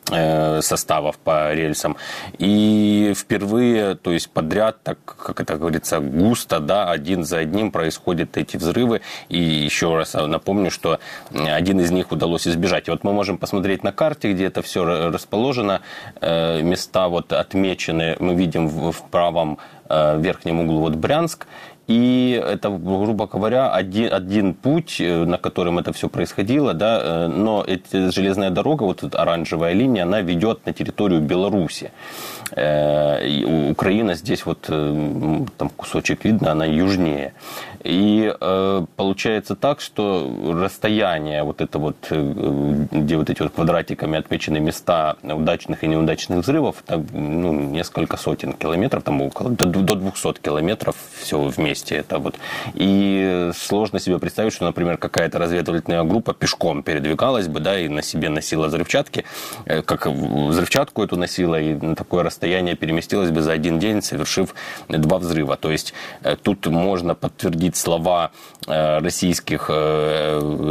[0.07, 1.97] составов по рельсам.
[2.39, 8.37] И впервые, то есть подряд, так как это говорится, густо, да, один за одним происходят
[8.37, 9.01] эти взрывы.
[9.29, 11.01] И еще раз напомню, что
[11.33, 12.89] один из них удалось избежать.
[12.89, 15.81] И вот мы можем посмотреть на карте, где это все расположено.
[16.21, 21.47] Э, места вот отмечены, мы видим в правом э, верхнем углу вот Брянск,
[21.87, 27.27] и это, грубо говоря, один, один путь, э, на котором это все происходило, да, э,
[27.29, 31.93] но эта железная дорога, вот эта оранжевая линия, она ведет на территорию Беларуси.
[32.51, 37.33] Э, Украина здесь вот, там кусочек видно, она южнее.
[37.87, 38.35] И
[38.97, 45.85] получается так, что расстояние вот это вот, где вот эти вот квадратиками отмечены места удачных
[45.85, 51.77] и неудачных взрывов, там, ну, несколько сотен километров, там около, до 200 километров все вместе
[51.77, 51.97] месте.
[51.97, 52.37] Это вот.
[52.75, 58.03] И сложно себе представить, что, например, какая-то разведывательная группа пешком передвигалась бы, да, и на
[58.03, 59.25] себе носила взрывчатки,
[59.67, 64.55] э, как взрывчатку эту носила, и на такое расстояние переместилась бы за один день, совершив
[64.89, 65.57] два взрыва.
[65.57, 68.31] То есть э, тут можно подтвердить слова
[68.67, 69.71] э, российских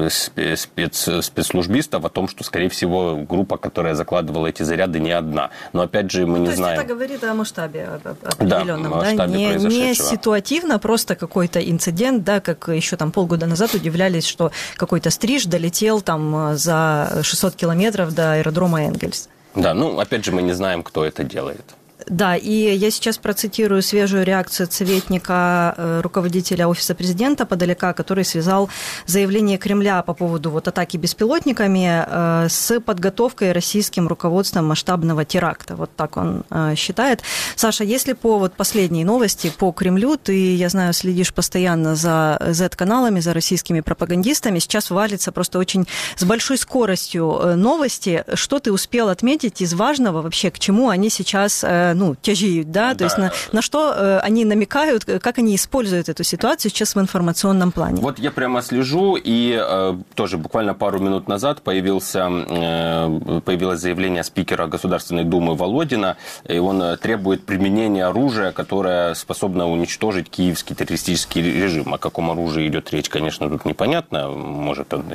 [0.09, 5.51] спец, спецслужбистов о том, что, скорее всего, группа, которая закладывала эти заряды, не одна.
[5.73, 6.79] Но опять же, мы ну, не то знаем.
[6.79, 7.89] это говорит о масштабе
[8.23, 8.97] определенном, да?
[8.97, 9.37] Масштабе да?
[9.37, 14.51] Не, не ситуативно, просто просто какой-то инцидент, да, как еще там полгода назад удивлялись, что
[14.75, 19.29] какой-то стриж долетел там за 600 километров до аэродрома Энгельс.
[19.55, 21.75] Да, ну, опять же, мы не знаем, кто это делает.
[22.07, 28.69] Да, и я сейчас процитирую свежую реакцию советника э, руководителя Офиса президента подалека, который связал
[29.07, 35.75] заявление Кремля по поводу вот атаки беспилотниками э, с подготовкой российским руководством масштабного теракта.
[35.75, 37.23] Вот так он э, считает.
[37.55, 43.19] Саша, если по вот последней новости по Кремлю, ты, я знаю, следишь постоянно за Z-каналами,
[43.19, 45.87] за российскими пропагандистами, сейчас валится просто очень
[46.17, 48.23] с большой скоростью новости.
[48.35, 51.65] Что ты успел отметить из важного вообще, к чему они сейчас
[51.95, 52.95] ну, тяжеют, да, да.
[52.95, 56.99] то есть на, на что э, они намекают, как они используют эту ситуацию сейчас в
[56.99, 58.01] информационном плане.
[58.01, 64.23] Вот я прямо слежу, и э, тоже буквально пару минут назад появился, э, появилось заявление
[64.23, 71.93] спикера Государственной Думы Володина, и он требует применения оружия, которое способно уничтожить киевский террористический режим.
[71.93, 74.29] О каком оружии идет речь, конечно, тут непонятно.
[74.29, 75.05] Может, он,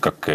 [0.00, 0.30] как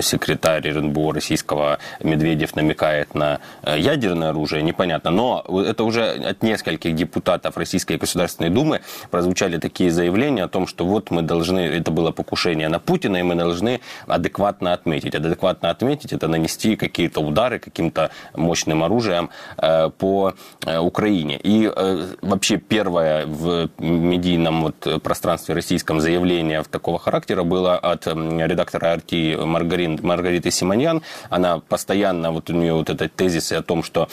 [0.00, 5.10] секретарь РНБО российского Медведев намекает на ядерное оружие, непонятно понятно.
[5.10, 10.84] Но это уже от нескольких депутатов Российской Государственной Думы прозвучали такие заявления о том, что
[10.84, 15.14] вот мы должны, это было покушение на Путина, и мы должны адекватно отметить.
[15.14, 20.34] Адекватно отметить– это нанести какие-то удары каким-то мощным оружием э, по
[20.66, 21.40] э, Украине.
[21.42, 28.92] И э, вообще первое в медийном вот пространстве российском заявление такого характера было от редактора
[28.92, 31.02] Арти Маргарин, Маргариты Симоньян.
[31.30, 34.08] Она постоянно, вот у нее вот этот тезис о том, что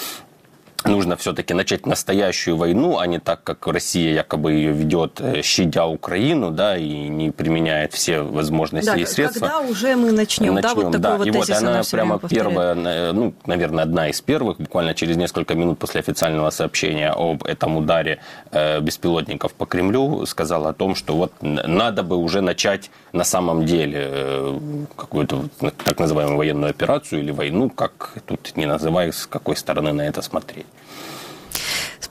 [0.85, 5.85] нужно все-таки начать настоящую войну, а не так, как Россия якобы ее ведет, э, щадя
[5.85, 9.47] Украину, да, и не применяет все возможности да, и средства.
[9.47, 11.17] Когда уже мы начнем, начнем да, вот да.
[11.17, 15.79] вот И вот она, прямо первая, ну, наверное, одна из первых, буквально через несколько минут
[15.79, 18.19] после официального сообщения об этом ударе
[18.51, 23.65] э, беспилотников по Кремлю, сказала о том, что вот надо бы уже начать на самом
[23.65, 24.59] деле э,
[24.95, 25.45] какую-то
[25.83, 30.21] так называемую военную операцию или войну, как тут не называй, с какой стороны на это
[30.21, 30.65] смотреть.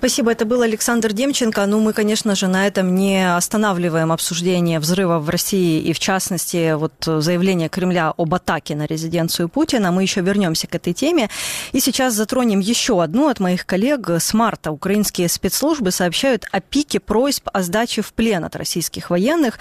[0.00, 0.32] Спасибо.
[0.32, 1.66] Это был Александр Демченко.
[1.66, 6.72] Ну, мы, конечно же, на этом не останавливаем обсуждение взрывов в России и, в частности,
[6.72, 9.92] вот заявление Кремля об атаке на резиденцию Путина.
[9.92, 11.28] Мы еще вернемся к этой теме.
[11.72, 14.08] И сейчас затронем еще одну от моих коллег.
[14.08, 19.58] С марта украинские спецслужбы сообщают о пике просьб о сдаче в плен от российских военных.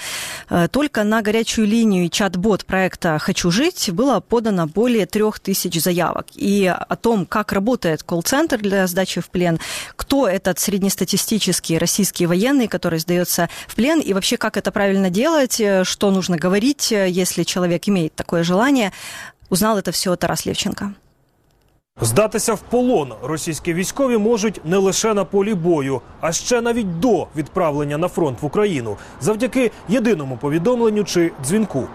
[0.49, 6.27] Э, только на горячую линию чат-бот проекта «Хочу жить» было подано более трех тысяч заявок.
[6.33, 9.59] И о том, как работает колл-центр для сдачи в плен,
[9.97, 15.60] кто этот среднестатистический российский военный, который сдается в плен, и вообще как это правильно делать,
[15.60, 18.92] э, что нужно говорить, э, если человек имеет такое желание.
[19.50, 20.92] Узнал это все Тарас Левченко.
[22.00, 27.26] Здатися в полон російські військові можуть не лише на полі бою, а ще навіть до
[27.36, 31.88] відправлення на фронт в Україну, завдяки єдиному повідомленню чи дзвінку.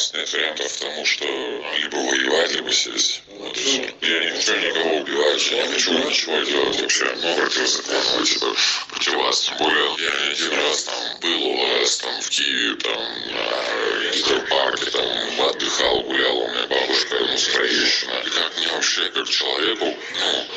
[0.00, 3.22] нас нет вариантов к тому, что либо воевать, либо сесть.
[3.53, 3.93] Все.
[4.01, 7.15] Я не хочу никого убивать, я не хочу ничего делать вообще.
[7.21, 8.55] Ну, противозаконного типа
[8.89, 14.11] против Тем более, я один раз там был у вас, там в Киеве, там на
[14.11, 18.23] гидропарке, там отдыхал, гулял, у меня бабушка, ну, с Троещина.
[18.25, 20.47] И как мне вообще, как человеку, ну,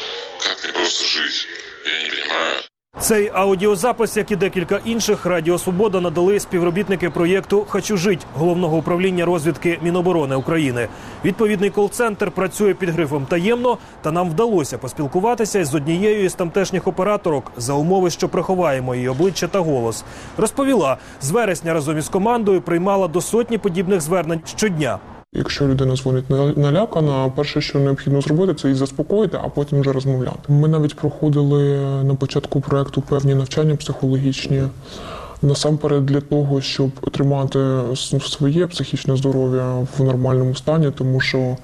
[0.40, 1.46] как мне просто жить?
[1.84, 2.62] Я не понимаю.
[3.00, 9.24] Цей аудіозапис, як і декілька інших, Радіо Свобода надали співробітники проєкту Хочу жить головного управління
[9.24, 10.88] розвідки Міноборони України.
[11.24, 17.52] Відповідний кол-центр працює під грифом таємно, та нам вдалося поспілкуватися з однією із тамтешніх операторок
[17.56, 20.04] за умови, що приховаємо її обличчя та голос.
[20.36, 24.98] Розповіла з вересня разом із командою приймала до сотні подібних звернень щодня.
[25.32, 29.92] Якщо людина дзвонить на- налякана, перше, що необхідно зробити, це її заспокоїти, а потім вже
[29.92, 30.38] розмовляти.
[30.52, 34.62] Ми навіть проходили на початку проекту певні навчання психологічні.
[35.42, 37.58] Насамперед для того, щоб отримати
[37.92, 41.56] с- своє психічне здоров'я в нормальному стані, тому що е,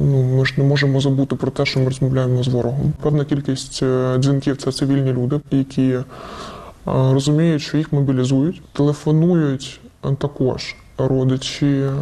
[0.00, 2.92] ну, ми ж не можемо забути про те, що ми розмовляємо з ворогом.
[3.02, 6.04] Певна кількість е, дзвінків це цивільні люди, які е,
[6.86, 9.80] розуміють, що їх мобілізують, телефонують
[10.18, 10.76] також
[11.08, 11.92] родичі, е,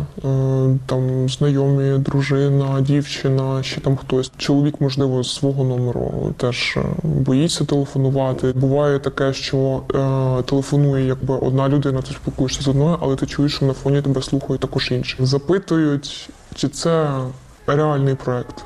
[0.86, 4.32] там знайомі, дружина, дівчина, ще там хтось.
[4.36, 8.52] Чоловік, можливо, з свого номеру теж е, боїться телефонувати.
[8.52, 13.54] Буває таке, що е, телефонує якби одна людина, ти спілкуєшся з одною, але ти чуєш,
[13.54, 15.16] що на фоні тебе слухає також інші.
[15.20, 17.20] Запитують, чи це
[17.66, 18.64] реальний проект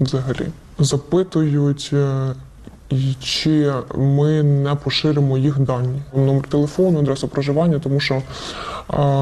[0.00, 0.46] взагалі.
[0.78, 1.94] Запитують.
[3.20, 8.22] Чи ми не поширимо їх дані, номер телефону, адреса проживання, тому що е,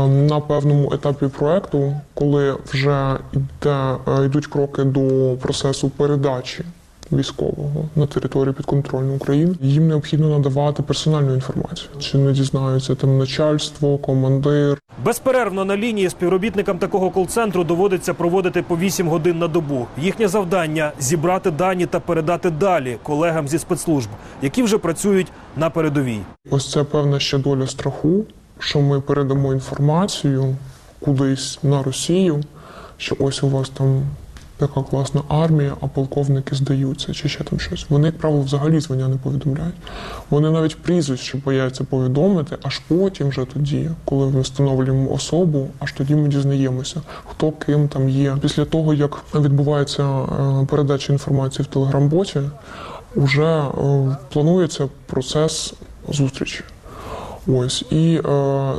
[0.06, 6.64] на певному етапі проекту, коли вже йде, е, йдуть кроки до процесу передачі
[7.12, 11.90] військового на територію підконтрольну України, їм необхідно надавати персональну інформацію.
[11.98, 18.76] Чи не дізнаються там начальство, командир, Безперервно на лінії співробітникам такого кол-центру доводиться проводити по
[18.76, 19.86] 8 годин на добу.
[20.02, 24.08] Їхнє завдання зібрати дані та передати далі колегам зі спецслужб,
[24.42, 26.20] які вже працюють на передовій.
[26.50, 28.24] Ось це певна ще доля страху,
[28.58, 30.56] що ми передамо інформацію
[31.00, 32.42] кудись на Росію,
[32.96, 34.02] що ось у вас там
[34.56, 37.86] така класна армія, а полковники здаються, чи ще там щось.
[37.88, 39.74] Вони, як правило, взагалі звання не повідомляють.
[40.30, 46.14] Вони навіть прізвище бояться повідомити, аж потім вже тоді, коли ми встановлюємо особу, аж тоді
[46.14, 48.36] ми дізнаємося, хто ким там є.
[48.42, 52.40] Після того, як відбувається е, передача інформації в телеграм-боті,
[53.16, 53.70] вже е,
[54.32, 55.74] планується процес
[56.08, 56.64] зустрічі.
[57.48, 58.22] Ось і е,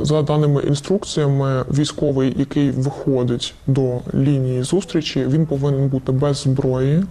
[0.02, 7.04] за даними інструкціями, військовий, який виходить до лінії зустрічі, він повинен бути без зброї.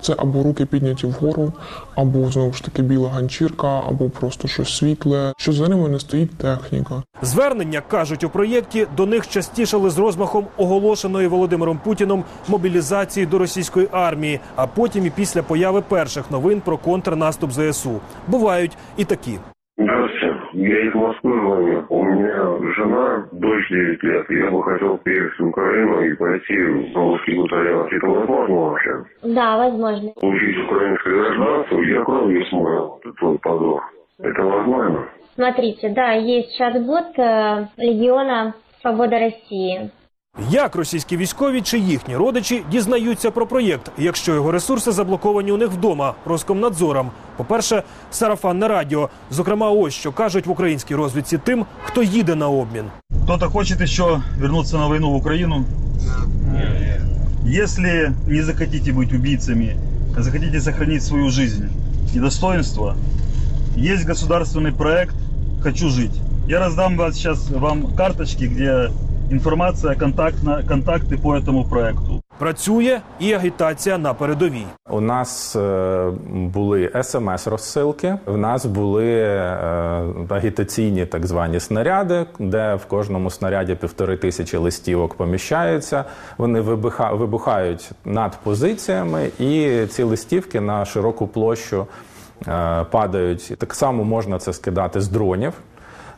[0.00, 1.52] Це або руки підняті вгору,
[1.94, 5.32] або знову ж таки біла ганчірка, або просто щось світле.
[5.36, 7.02] Що за ними не стоїть техніка.
[7.22, 13.88] Звернення кажуть у проєкті до них частішали з розмахом оголошеної Володимиром Путіном мобілізації до російської
[13.92, 18.00] армії, а потім і після появи перших новин про контрнаступ ЗСУ.
[18.28, 19.38] Бувають і такі.
[20.72, 21.84] Я из Москвы звоню.
[21.90, 24.30] У меня жена, дочь 9 лет.
[24.30, 27.88] Я бы хотел приехать в Украину и пойти в русский батальон.
[27.88, 29.04] Это возможно вообще?
[29.22, 30.12] Да, возможно.
[30.18, 33.82] Получить украинское гражданство, я кровью смою твой позор.
[34.18, 35.08] Это возможно?
[35.34, 39.90] Смотрите, да, есть чат-бот э, Легиона Свобода России.
[40.50, 45.68] Як російські військові чи їхні родичі дізнаються про проєкт, якщо його ресурси заблоковані у них
[45.68, 47.10] вдома Роскомнадзором?
[47.36, 49.08] По-перше, сарафанне радіо.
[49.30, 52.84] Зокрема, ось що кажуть в українській розвідці тим, хто їде на обмін.
[53.24, 55.64] Кто-то хочет еще вернуться на войну в Украину?
[57.44, 59.76] Если не захотите быть убийцами,
[60.16, 61.64] а захотите сохранить свою жизнь
[62.16, 62.96] и достоинство,
[63.76, 65.14] есть государственный проект
[65.62, 66.20] «Хочу жить».
[66.48, 68.90] Я раздам вас сейчас вам карточки, где
[69.32, 72.22] информация, контактна, контакты по этому проекту.
[72.38, 74.66] Працює і агітація на передовій.
[74.90, 79.56] У нас е, були смс-розсилки, в нас були е,
[80.28, 86.04] агітаційні так звані снаряди, де в кожному снаряді півтори тисячі листівок поміщаються.
[86.38, 91.86] Вони вибуха, вибухають над позиціями, і ці листівки на широку площу
[92.48, 93.54] е, падають.
[93.58, 95.52] Так само можна це скидати з дронів.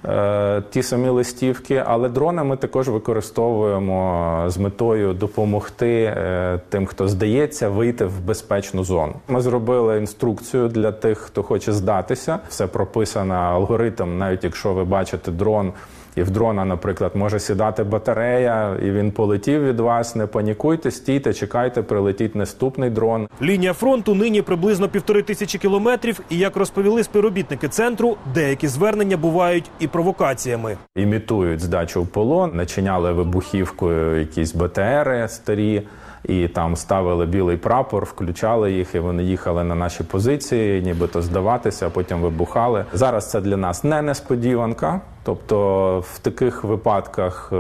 [0.05, 7.09] Е, Ті самі листівки, але дрони ми також використовуємо з метою допомогти е, тим, хто
[7.09, 9.15] здається, вийти в безпечну зону.
[9.29, 12.39] Ми зробили інструкцію для тих, хто хоче здатися.
[12.49, 15.73] Все прописано алгоритм, навіть якщо ви бачите дрон.
[16.17, 20.17] І в дрона, наприклад, може сідати батарея, і він полетів від вас.
[20.17, 23.29] Не панікуйте, стійте, чекайте, прилетіть наступний дрон.
[23.43, 26.21] Лінія фронту нині приблизно півтори тисячі кілометрів.
[26.31, 30.77] І як розповіли співробітники центру, деякі звернення бувають і провокаціями.
[30.97, 35.83] Імітують здачу в полон, начиняли вибухівкою якісь БТРи старі.
[36.25, 41.87] І там ставили білий прапор, включали їх, і вони їхали на наші позиції, нібито здаватися,
[41.87, 42.85] а потім вибухали.
[42.93, 45.01] Зараз це для нас не несподіванка.
[45.23, 47.57] Тобто в таких випадках е,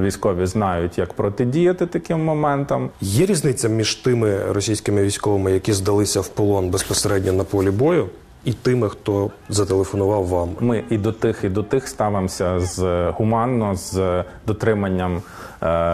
[0.00, 2.90] військові знають, як протидіяти таким моментам.
[3.00, 8.08] Є різниця між тими російськими військовими, які здалися в полон безпосередньо на полі бою,
[8.44, 10.48] і тими, хто зателефонував вам.
[10.60, 15.22] Ми і до тих, і до тих ставимося з гуманно з дотриманням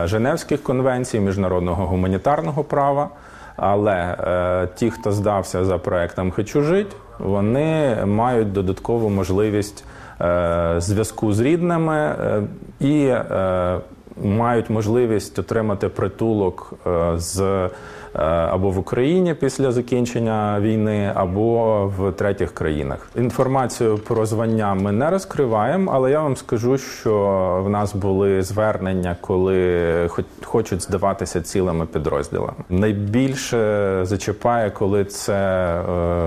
[0.05, 3.09] Женевських конвенцій, міжнародного гуманітарного права.
[3.57, 9.85] Але е, ті, хто здався за проектом Хочу жити, вони мають додаткову можливість
[10.21, 12.43] е, зв'язку з рідними е,
[12.81, 13.79] і е,
[14.23, 17.71] мають можливість отримати притулок е, з е,
[18.15, 23.09] або в Україні після закінчення війни, або в третіх країнах.
[23.17, 29.17] Інформацію про звання ми не розкриваємо, але я вам скажу, що в нас були звернення,
[29.21, 32.53] коли хоч- хочуть здаватися цілими підрозділами.
[32.71, 35.83] Найбільше зачіпає, коли це е,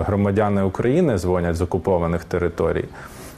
[0.07, 2.85] громадяни України дзвонять з окупованих територій.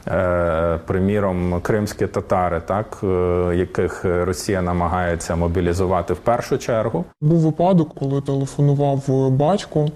[0.07, 3.07] Е, Приміром, кримські татари, так е,
[3.55, 7.05] яких Росія намагається мобілізувати в першу чергу.
[7.21, 9.87] Був випадок, коли телефонував батько,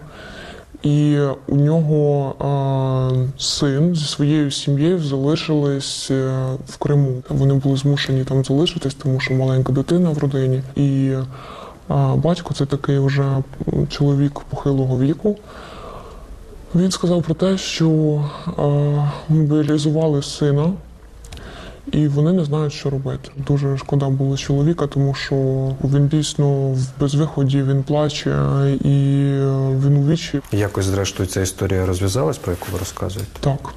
[0.83, 6.31] і у нього е, син зі своєю сім'єю залишились е,
[6.67, 7.23] в Криму.
[7.29, 10.61] Вони були змушені там залишитись, тому що маленька дитина в родині.
[10.75, 11.23] І е,
[12.15, 13.37] батько це такий вже
[13.89, 15.37] чоловік похилого віку.
[16.75, 17.89] Він сказав про те, що
[18.47, 18.61] е,
[19.29, 20.73] мобілізували сина,
[21.91, 23.31] і вони не знають, що робити.
[23.47, 25.35] Дуже шкода було чоловіка, тому що
[25.83, 28.29] він дійсно в безвиході, він плаче
[28.83, 30.41] і е, він у вічі.
[30.51, 33.31] Якось, зрештою, ця історія розв'язалась, про яку ви розказуєте?
[33.39, 33.73] Так,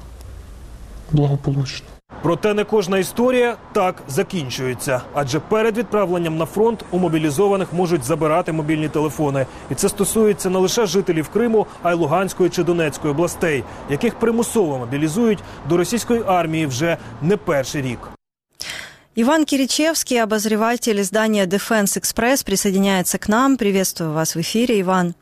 [1.11, 1.87] благополучно.
[2.25, 5.01] Проте не кожна історія так закінчується.
[5.13, 9.45] Адже перед відправленням на фронт у мобілізованих можуть забирати мобільні телефони.
[9.71, 14.77] І це стосується не лише жителів Криму, а й Луганської чи Донецької областей, яких примусово
[14.77, 15.39] мобілізують
[15.69, 17.99] до російської армії вже не перший рік.
[19.17, 23.57] Иван Киричевский, обозреватель издания Defense Express, присоединяется к нам.
[23.57, 25.13] Приветствую вас в эфире, Иван.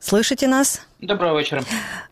[0.00, 0.82] Слышите нас?
[1.00, 1.62] Доброго вечера.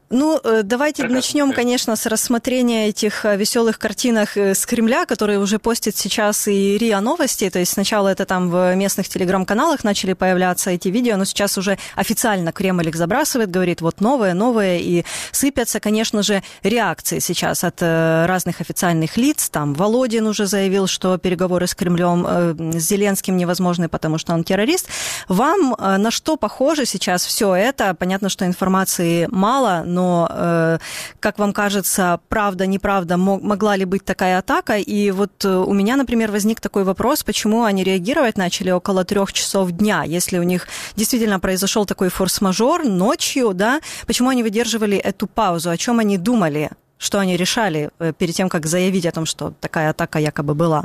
[0.08, 5.40] Ну, э, давайте начнем, конечно, с рассмотрения этих э, веселых картинок э, с Кремля, которые
[5.40, 7.50] уже постит сейчас и РИА Новости.
[7.50, 11.76] То есть сначала это там в местных телеграм-каналах начали появляться эти видео, но сейчас уже
[11.96, 17.82] официально Кремль их забрасывает, говорит, вот новое, новое, и сыпятся, конечно же, реакции сейчас от
[17.82, 19.50] разных официальных лиц.
[19.50, 24.88] Там Володин уже заявил, что переговоры с Кремлем, с Зеленским невозможны, потому что он террорист.
[25.26, 27.92] Вам на что похоже сейчас все это?
[27.94, 30.78] Понятно, что информации мало, но, э,
[31.20, 34.76] как вам кажется, правда, неправда, мо- могла ли быть такая атака?
[34.76, 39.32] И вот э, у меня, например, возник такой вопрос, почему они реагировать начали около трех
[39.32, 43.80] часов дня, если у них действительно произошел такой форс-мажор ночью, да?
[44.06, 45.70] Почему они выдерживали эту паузу?
[45.70, 46.70] О чем они думали?
[46.98, 50.84] Что они решали э, перед тем, как заявить о том, что такая атака якобы была?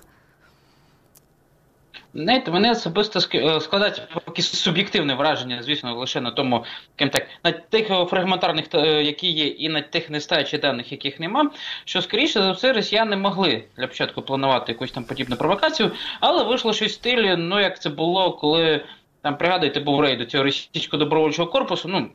[2.14, 7.52] Знаєте, мене особисто е, складається поки суб'єктивне враження, звісно, лише на тому, ким так, на
[7.52, 11.52] тих е, фрагментарних, е, які є, і на тих нестачі даних, яких нема,
[11.86, 16.74] що скоріше за все росіяни могли для початку планувати якусь там подібну провокацію, але вийшло
[16.74, 18.86] щось в стилі, ну як це було, коли
[19.22, 21.88] там пригадуєте, був рейд до цього російського добровольчого корпусу.
[21.88, 22.10] Ну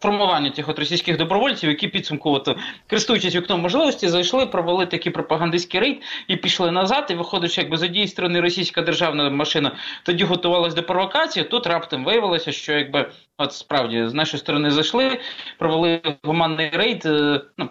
[0.00, 2.56] формування тих от російських добровольців, які підсумку, от,
[2.90, 7.06] користуючись вікном можливості, зайшли, провели такий пропагандистський рейд і пішли назад.
[7.10, 9.72] І виходить, якби з однієї сторони російська державна машина
[10.02, 11.44] тоді готувалась до провокації.
[11.44, 15.20] Тут раптом виявилося, що якби от справді з нашої сторони зайшли,
[15.58, 17.06] провели гуманний рейд.
[17.06, 17.68] е, Ну,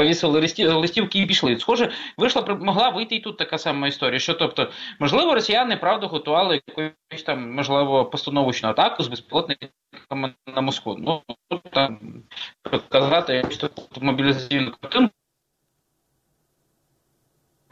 [0.00, 1.58] Повісили листі- листівки і пішли.
[1.58, 4.18] Схоже, вийшла могла вийти і тут така сама історія.
[4.18, 10.96] Що тобто, можливо, росіяни правда готували якусь там можливо постановочну атаку з безпілотниками на Москву.
[10.98, 11.22] Ну
[11.72, 11.98] там
[12.62, 13.64] показати якусь
[14.00, 15.14] мобілізаційну картинку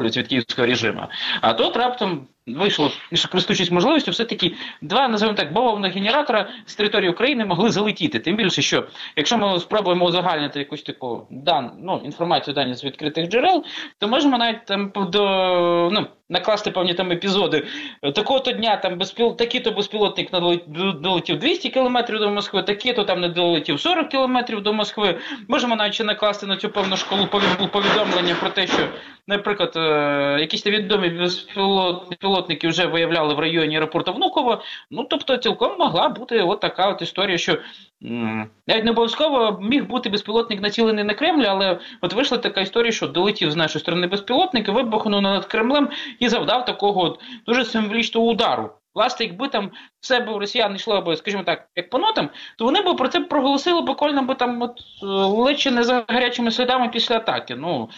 [0.01, 1.07] від київського режиму.
[1.41, 2.27] А тут раптом
[2.57, 8.19] вийшло, що користуючись можливістю, все-таки два, називаємо так, бавовних генератора з території України могли залетіти.
[8.19, 8.85] Тим більше, що
[9.17, 13.65] якщо ми спробуємо узагальнити якусь таку дан, ну, інформацію дані з відкритих джерел,
[13.99, 17.67] то можемо навіть там до ну, накласти певні там епізоди.
[18.15, 19.37] Такого-то дня там безпіл...
[19.37, 20.31] такий-то безпілотник
[21.01, 25.19] долетів 200 кілометрів до Москви, такий-то там не долетів 40 кілометрів до Москви.
[25.49, 27.27] Можемо навіть накласти на цю певну школу
[27.73, 28.89] повідомлення про те, що,
[29.27, 31.09] наприклад, е, якісь відомі
[32.39, 34.63] безпілотники вже виявляли в районі аеропорту Внуково.
[34.91, 37.59] Ну тобто, цілком могла бути от така от історія, що
[38.67, 43.07] навіть не обов'язково міг бути безпілотник націлений на Кремль, але от вийшла така історія, що
[43.07, 48.71] долетів з нашої сторони безпілотник, вибухнув над Кремлем і завдав такого от дуже символічного удару.
[48.99, 49.71] Власне, якби там
[50.01, 53.21] все б росіян йшло б, скажімо так, як по нотам, то вони б про це
[53.21, 57.55] проголосили буквально би там от е, лечі не за гарячими слідами після атаки.
[57.55, 57.89] Ну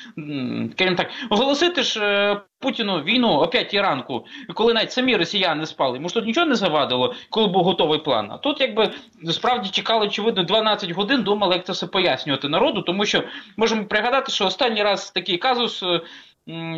[0.73, 4.25] скажімо так, оголосити ж е, Путіну війну о п'ятій ранку,
[4.55, 6.01] коли навіть самі росіяни спали.
[6.01, 8.29] Може тут нічого не завадило, коли був готовий план.
[8.33, 8.91] А тут якби
[9.31, 13.23] справді чекали, очевидно, 12 годин, думали, як це все пояснювати народу, тому що
[13.57, 15.85] можемо пригадати, що останній раз такий казус.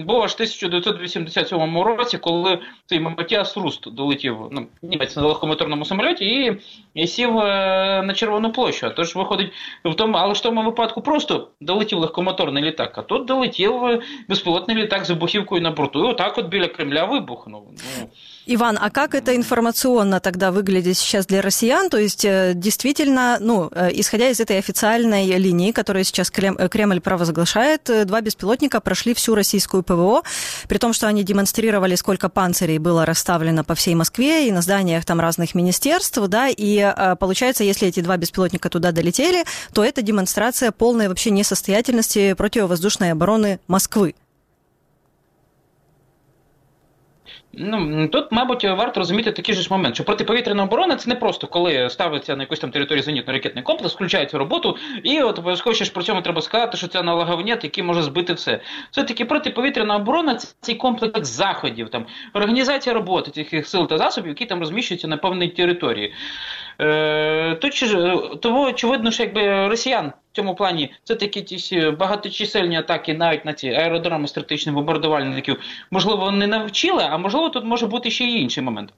[0.07, 6.61] Був аж 1987 році, коли цей Матіас Руст долетів ну, німець на легкомоторному самоліті і,
[6.95, 8.93] і сів е, на Червону площу.
[8.97, 9.53] Тож виходить
[9.85, 13.75] в тому, але в тому випадку просто долетів легкомоторний літак, а тут долетів
[14.29, 16.05] безпілотний літак з вибухівкою на борту.
[16.05, 17.69] І отак от біля Кремля вибухнув.
[17.71, 18.09] Ну,
[18.45, 21.89] Иван, а как это информационно тогда выглядит сейчас для россиян?
[21.89, 27.01] То есть э, действительно, ну, э, исходя из этой официальной линии, которую сейчас э, Кремль
[27.01, 30.23] провозглашает, два беспилотника прошли всю российскую ПВО,
[30.67, 35.05] при том, что они демонстрировали, сколько панцирей было расставлено по всей Москве и на зданиях
[35.05, 40.73] там разных министерств, да, и получается, если эти два беспилотника туда долетели, то это демонстрация
[40.73, 44.15] полной вообще несостоятельности противовоздушной обороны Москвы.
[47.55, 51.47] Ну тут, мабуть, варто розуміти такий же ж момент, що протиповітряна оборона це не просто
[51.47, 55.85] коли ставиться на якусь там території зенітно-ракетний комплекс, включає цю роботу, і от обов'язково ще
[55.85, 58.61] ж при цьому треба сказати, що це аналоговнет, який може збити все.
[58.91, 64.29] Все таки протиповітряна оборона це цей комплекс заходів, там організація роботи цих сил та засобів,
[64.29, 66.15] які там розміщуються на певній території.
[66.81, 67.73] Е, Тут
[68.41, 73.69] того очевидно, що якби росіян цьому плані це такі ті багаточисельні атаки навіть на ці
[73.69, 75.61] аеродроми стратегічних бомбардувальників,
[75.91, 78.93] можливо, не навчили, а можливо, тут може бути ще й інший момент.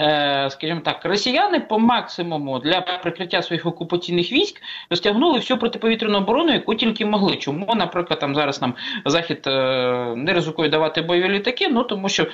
[0.00, 6.52] Е, скажімо так, росіяни по максимуму для прикриття своїх окупаційних військ розтягнули всю протиповітряну оборону,
[6.52, 7.36] яку тільки могли.
[7.36, 8.74] Чому, наприклад, там зараз нам
[9.04, 9.50] захід е,
[10.16, 11.68] не ризикує давати бойові літаки?
[11.68, 12.26] Ну тому що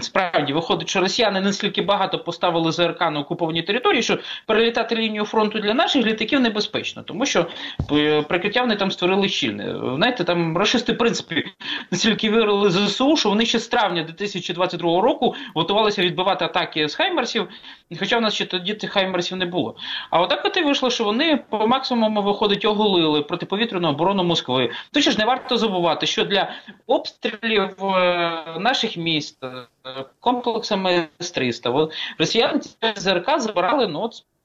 [0.00, 5.58] справді виходить, що росіяни настільки багато поставили ЗРК на окуповані території, що перелітати лінію фронту
[5.58, 7.46] для наших літаків небезпечно, тому що
[7.92, 9.74] е, прикриття вони там створили щільне.
[9.96, 11.44] Знаєте, там рашисти в принципі
[11.90, 17.48] настільки вірили ЗСУ, що вони ще з травня 2022 року готувалися відбивати атаки з Хаймерсів,
[17.98, 19.76] хоча в нас ще тоді цих Хаймерсів не було.
[20.10, 24.70] А отак от і вийшло, що вони по максимуму виходить оголили протиповітряну оборону Москви.
[24.92, 26.50] Точно ж не варто забувати, що для
[26.86, 29.66] обстрілів е, наших міст е,
[30.20, 32.60] комплексами С-300 росіяни
[32.96, 34.35] ЗРК забирали ну, кордонних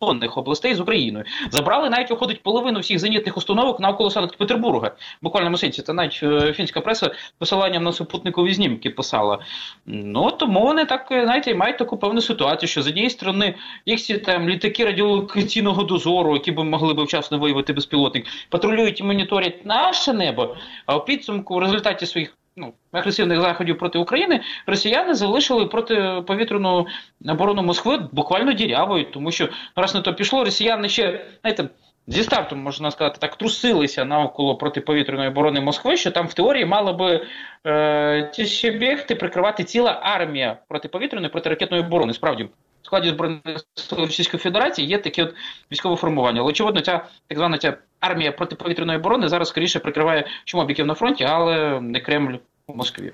[0.00, 1.24] областей з Україною.
[1.50, 4.90] Забрали навіть виходить половину всіх зенітних установок навколо Санкт-Петербурга.
[5.22, 9.38] Буквально сенсі, це навіть е, фінська преса посиланням на супутникові знімки писала.
[9.86, 13.54] Ну тому вони так знаєте, мають таку певну ситуацію, що з однієї сторони
[13.86, 19.02] їх всі там літаки радіолокаційного дозору, які б могли б вчасно виявити безпілотник, патрулюють і
[19.02, 20.56] моніторять наше небо.
[20.86, 26.86] А у підсумку в результаті своїх ну, агресивних заходів проти України росіяни залишили протиповітряну
[27.28, 31.68] оборону Москви буквально дірявою, тому що раз на то пішло, росіяни ще знаєте,
[32.06, 36.92] зі старту, можна сказати, так трусилися навколо протиповітряної оборони Москви, що там в теорії мала
[36.92, 37.26] би
[37.66, 42.12] е, ті ще бігти прикривати ціла армія протиповітряної протиракетної оборони.
[42.12, 42.48] Справді.
[42.94, 45.34] Складі збройних сил Російської Федерації є такі от
[45.72, 46.40] військове формування.
[46.40, 51.24] Але очевидно, ця так звана ця армія протиповітряної оборони зараз скоріше прикриває чумобіків на фронті,
[51.24, 52.36] але не Кремль
[52.66, 53.12] у Москве.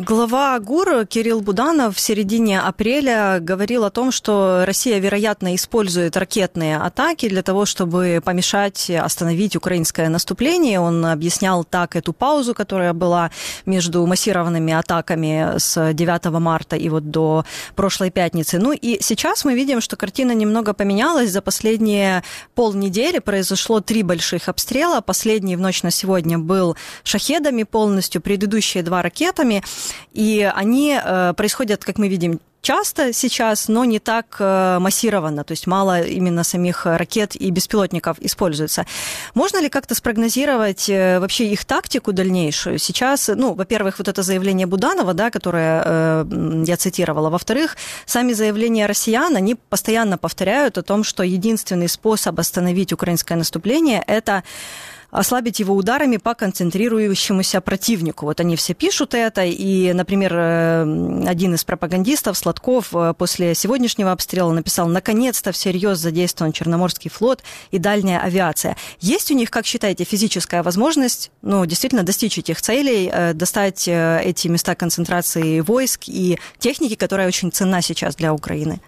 [0.00, 6.76] Глава ГУР Кирилл Буданов в середине апреля говорил о том, что Россия, вероятно, использует ракетные
[6.76, 10.78] атаки для того, чтобы помешать остановить украинское наступление.
[10.78, 13.32] Он объяснял так эту паузу, которая была
[13.66, 17.44] между массированными атаками с 9 марта и вот до
[17.74, 18.60] прошлой пятницы.
[18.60, 21.32] Ну и сейчас мы видим, что картина немного поменялась.
[21.32, 22.22] За последние
[22.54, 25.00] полнедели произошло три больших обстрела.
[25.00, 29.64] Последний в ночь на сегодня был шахедами полностью, предыдущие два ракетами.
[30.12, 35.52] И они э, происходят, как мы видим, часто сейчас, но не так э, массированно, то
[35.52, 38.84] есть мало именно самих ракет и беспилотников используется.
[39.34, 42.78] Можно ли как-то спрогнозировать э, вообще их тактику дальнейшую?
[42.78, 46.26] Сейчас, ну, во-первых, вот это заявление Буданова, да, которое
[46.64, 47.76] я цитировала, во-вторых,
[48.06, 54.42] сами заявления россиян, они постоянно повторяют о том, что единственный способ остановить украинское наступление– это
[55.10, 58.26] ослабить его ударами по концентрирующемуся противнику.
[58.26, 64.12] Вот они все пишут это, и, например, э, один из пропагандистов, Сладков, э, после сегодняшнего
[64.12, 68.76] обстрела написал, наконец-то всерьез задействован Черноморский флот и дальняя авиация.
[69.00, 74.48] Есть у них, как считаете, физическая возможность, ну, действительно достичь этих целей, э, достать эти
[74.48, 78.80] места концентрации войск и техники, которая очень ценна сейчас для Украины?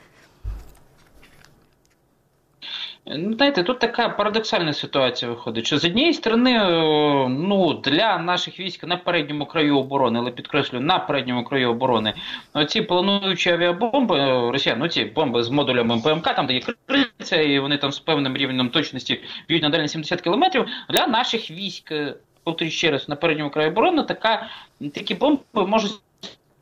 [3.17, 8.61] Ну, знаєте, тут така парадоксальна ситуація виходить, що з однієї сторони, е, ну для наших
[8.61, 12.15] військ на передньому краю оборони, але підкреслюю, на передньому краю оборони,
[12.69, 17.37] ці плануючі авіабомби, е, росіян, ну ці бомби з модулями ПМК, там де є крильця,
[17.37, 20.67] і вони там з певним рівнем точності б'ють на дальні 70 кілометрів.
[20.91, 24.47] Для наших військ, е, повторюю ще раз, на передньому краю оборони, така
[24.95, 25.93] такі бомби можуть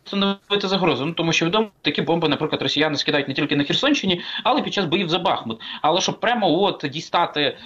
[0.09, 1.07] становити загрозу.
[1.07, 4.75] Ну тому що відомо такі бомби, наприклад, росіяни скидають не тільки на Херсонщині, але під
[4.75, 5.61] час боїв за Бахмут.
[5.83, 7.57] Але щоб прямо от дістати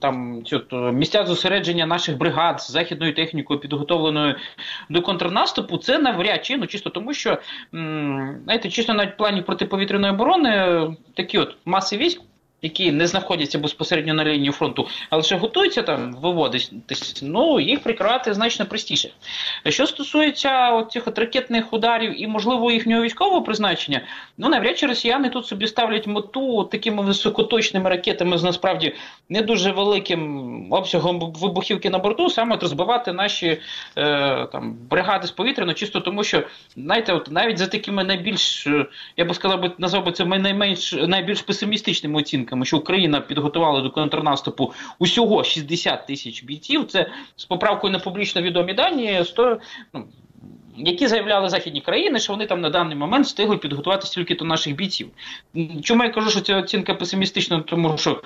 [0.00, 0.62] там цю
[0.92, 4.34] місця зосередження наших бригад з західною технікою, підготовленою
[4.88, 7.38] до контрнаступу, це навряд чи ну чисто тому, що
[8.44, 10.80] знаєте, чисто навіть плані протиповітряної оборони
[11.14, 12.20] такі от маси військ
[12.62, 18.34] які не знаходяться безпосередньо на лінії фронту, а лише готуються там виводитись, ну їх прикривати
[18.34, 19.10] значно простіше.
[19.68, 24.00] Що стосується цих ракетних ударів і, можливо, їхнього військового призначення,
[24.38, 28.94] ну навряд чи росіяни тут собі ставлять мету такими високоточними ракетами з насправді
[29.28, 33.60] не дуже великим обсягом вибухівки на борту, саме от розбивати наші
[33.96, 36.42] е, там бригади з повітряно, чисто тому, що
[36.76, 38.68] знаєте, от навіть за такими найбільш
[39.16, 43.90] я би сказав назвав би це найменш найбільш песимістичними оцінками оцінками, що Україна підготувала до
[43.90, 46.86] контрнаступу усього 60 тисяч бійців.
[46.86, 49.60] Це з поправкою на публічно відомі дані 100,
[49.94, 50.04] ну,
[50.76, 54.76] які заявляли західні країни, що вони там на даний момент встигли підготувати стільки до наших
[54.76, 55.08] бійців.
[55.82, 58.22] Чому я кажу, що ця оцінка песимістична, тому що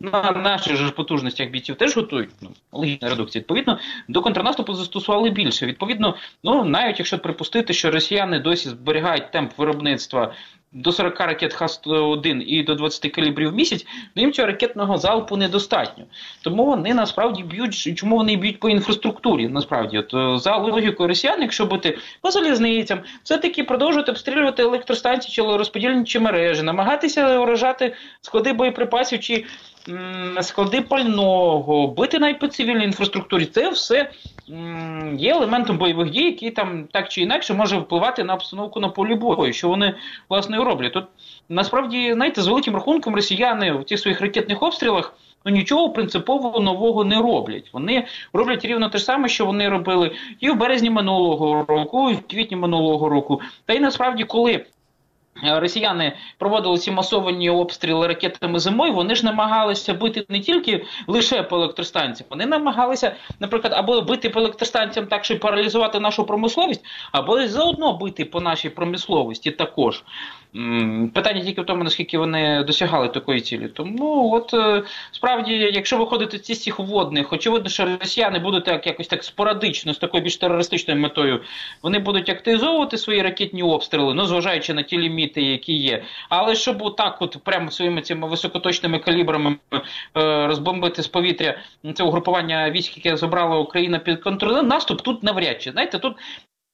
[0.00, 3.40] на наших ж потужностях бійців теж готують ну, логічна редукція.
[3.40, 5.66] Відповідно, до контрнаступу застосували більше.
[5.66, 10.34] Відповідно, ну навіть якщо припустити, що росіяни досі зберігають темп виробництва
[10.74, 15.36] до 40 ракет Х-101 і до 20 калібрів в місяць, ну їм цього ракетного залпу
[15.36, 16.04] недостатньо.
[16.42, 19.48] Тому вони насправді б'ють, чому вони б'ють по інфраструктурі?
[19.48, 25.34] Насправді, от е, за логікою росіян, якщо бути по залізницям, все таки продовжувати обстрілювати електростанції
[25.34, 29.44] чи розподільні мережі, намагатися вражати склади боєприпасів чи
[30.40, 34.10] склади пального, бити навіть по цивільній інфраструктурі, це все
[35.16, 39.14] є елементом бойових дій, які там так чи інакше може впливати на обстановку на полі
[39.14, 39.94] бою, що вони
[40.28, 40.92] власне і роблять.
[40.92, 41.04] Тут
[41.48, 45.14] насправді, знаєте, з великим рахунком росіяни в тих своїх ракетних обстрілах.
[45.44, 47.70] Ну, нічого принципово нового не роблять.
[47.72, 50.10] Вони роблять рівно те ж саме, що вони робили
[50.40, 53.40] і в березні минулого року, і в квітні минулого року.
[53.66, 54.64] Та й насправді, коли
[55.42, 61.56] росіяни проводили ці масовані обстріли ракетами зимою, вони ж намагалися бити не тільки лише по
[61.56, 67.92] електростанціям, вони намагалися, наприклад, або бити по електростанціям так, щоб паралізувати нашу промисловість, або заодно
[67.92, 70.02] бити по нашій промисловості також.
[71.14, 73.68] Питання тільки в тому, наскільки вони досягали такої цілі.
[73.68, 74.82] Тому, от е,
[75.12, 79.98] справді, якщо виходити з цих водних, очевидно, що росіяни будуть так якось так спорадично, з
[79.98, 81.40] такою більш терористичною метою,
[81.82, 86.02] вони будуть активізовувати свої ракетні обстріли, ну зважаючи на ті ліміти, які є.
[86.28, 91.58] Але щоб отак, от прямо своїми цими високоточними калібрами е, розбомбити з повітря
[91.94, 96.16] це угрупування військ, яке забрала Україна під контроль, наступ тут навряд чи знаєте, тут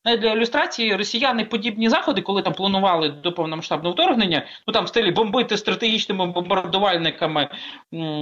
[0.05, 5.11] для ілюстрації росіяни подібні заходи, коли там планували до повномасштабного вторгнення, ну там в стилі
[5.11, 7.49] бомбити стратегічними бомбардувальниками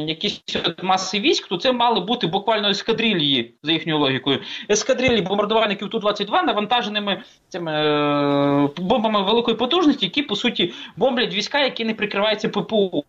[0.06, 0.42] якісь
[0.82, 4.42] маси військ, то це мали бути буквально ескадрилії за їхньою логікою.
[4.70, 11.84] Ескадрилії бомбардувальників Ту-22 навантаженими цими е, бомбами великої потужності, які по суті бомблять війська, які
[11.84, 13.04] не прикриваються ППО.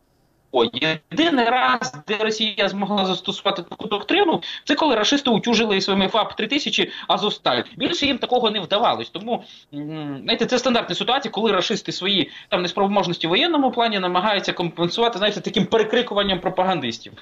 [1.12, 6.92] Єдиний раз, де Росія змогла застосувати таку доктрину, це коли рашисти утюжили своїми ФАП 3000
[7.08, 7.62] Азовсталь.
[7.78, 9.10] Більше їм такого не вдавалось.
[9.10, 15.18] Тому знаєте, це стандартна ситуація, коли рашисти свої там неспроможності в воєнному плані намагаються компенсувати
[15.18, 17.14] знаєте, таким перекрикуванням пропагандистів.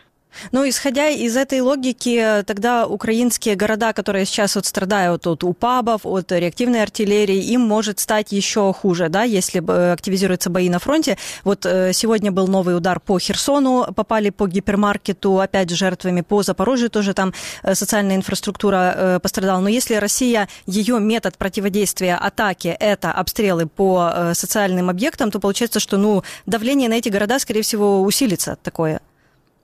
[0.51, 6.31] Ну, исходя из этой логики, тогда украинские города, которые сейчас вот страдают от УПАБов, от
[6.31, 9.59] реактивной артиллерии, им может стать еще хуже, да, если
[9.91, 11.17] активизируются бои на фронте.
[11.43, 16.89] Вот э, сегодня был новый удар по Херсону, попали по гипермаркету, опять жертвами, по Запорожью
[16.89, 19.59] тоже там э, социальная инфраструктура э, пострадала.
[19.59, 25.97] Но если Россия, ее метод противодействия атаке– это обстрелы по социальным объектам, то получается, что,
[25.97, 29.01] ну, давление на эти города, скорее всего, усилится такое.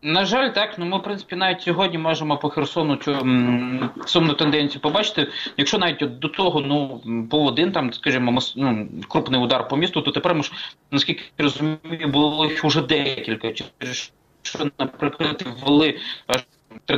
[0.06, 0.78] На жаль, так.
[0.78, 3.16] Ну ми, в принципі, навіть сьогодні можемо по Херсону цю
[4.06, 5.28] сумну тенденцію побачити.
[5.58, 10.12] Якщо навіть до того, ну був один там, скажімо, ну, крупний удар по місту, то
[10.12, 10.51] тепер ми ж,
[10.91, 13.54] наскільки розумію, було їх вже декілька.
[13.54, 15.99] Через що, наприклад, ввели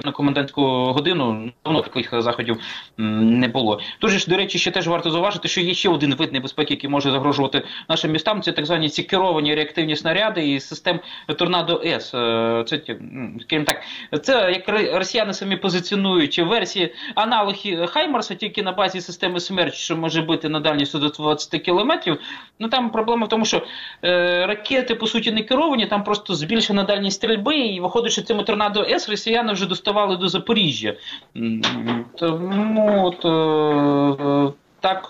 [0.03, 2.57] на комендантську годину давно таких заходів
[2.97, 3.79] не було.
[4.01, 6.89] Дуже ж, до речі, ще теж варто зауважити, що є ще один вид небезпеки, який
[6.89, 8.41] може загрожувати нашим містам.
[8.41, 10.99] Це так звані ці керовані реактивні снаряди і систем
[11.37, 12.13] Торнадо С.
[12.13, 12.81] Е, це
[13.41, 13.81] скажімо так,
[14.23, 20.21] це як росіяни самі позиціонують версії аналоги Хаймарса, тільки на базі системи Смерч, що може
[20.21, 22.19] бути на дальність до 20 кілометрів.
[22.59, 23.61] Ну там проблема в тому, що
[24.03, 28.43] е, ракети по суті не керовані, там просто збільшена дальність стрільби, і виходить, що цими
[28.43, 30.93] торнадо С росіяни вже доставали до Запоріжжя.
[32.15, 34.53] Тому от, е,
[34.85, 35.09] так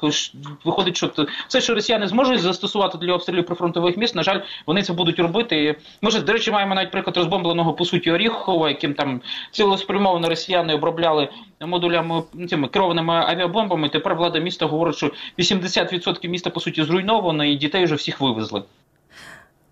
[0.66, 1.12] виходить, що
[1.48, 5.76] все, що росіяни зможуть застосувати для обстрілів прифронтових міст, на жаль, вони це будуть робити.
[6.02, 11.30] Може, до речі, маємо навіть приклад розбомбленого по суті Оріхова, яким там цілеспрямовано росіяни обробляли
[11.62, 13.90] модулями цими керованими авіабомбами.
[13.90, 18.64] Тепер влада міста говорить, що 80% міста по суті зруйновано, і дітей вже всіх вивезли.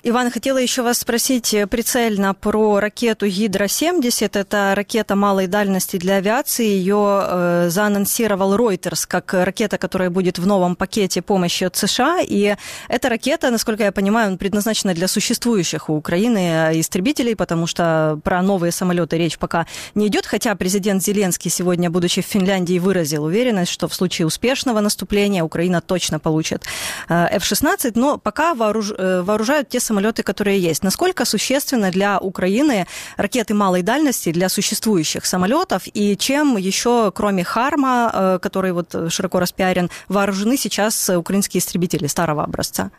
[0.05, 4.37] Иван, хотела еще вас спросить э, прицельно про ракету Гидро-70.
[4.37, 6.65] Это ракета малой дальности для авиации.
[6.65, 12.19] Ее э, заанонсировал Reuters как ракета, которая будет в новом пакете помощи от США.
[12.21, 12.57] И
[12.89, 18.73] эта ракета, насколько я понимаю, предназначена для существующих у Украины истребителей, потому что про новые
[18.73, 20.25] самолеты речь пока не идет.
[20.25, 25.79] Хотя президент Зеленский сегодня, будучи в Финляндии, выразил уверенность, что в случае успешного наступления Украина
[25.79, 26.65] точно получит
[27.07, 27.93] э, F-16.
[27.95, 28.91] Но пока вооруж...
[28.97, 30.83] Э, вооружают те самолеты, самолеты, которые есть.
[30.83, 32.87] Насколько существенно для Украины
[33.17, 39.39] ракеты малой дальности для существующих самолетов и чем еще, кроме Харма, э, который вот широко
[39.39, 42.89] распиарен, вооружены сейчас украинские истребители старого образца?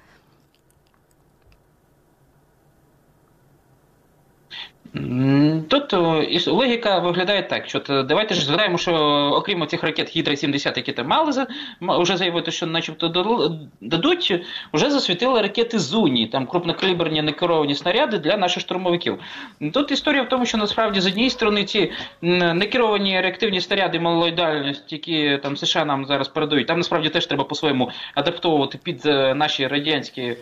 [5.68, 5.92] Тут
[6.46, 7.78] логіка виглядає так, що
[8.08, 8.94] давайте ж згадаємо, що
[9.34, 11.46] окрім цих ракет Гідра 70, які там мали
[11.80, 13.08] вже заявити, що начебто
[13.80, 19.18] дадуть, вже засвітили ракети Зуні, там крупнокаліберні некеровані снаряди для наших штурмовиків.
[19.72, 21.92] Тут історія в тому, що насправді з однієї сторони ці
[22.22, 27.44] некеровані реактивні снаряди малої дальності, які там США нам зараз передають, там насправді теж треба
[27.44, 30.36] по-своєму адаптовувати під е, наші радянські е,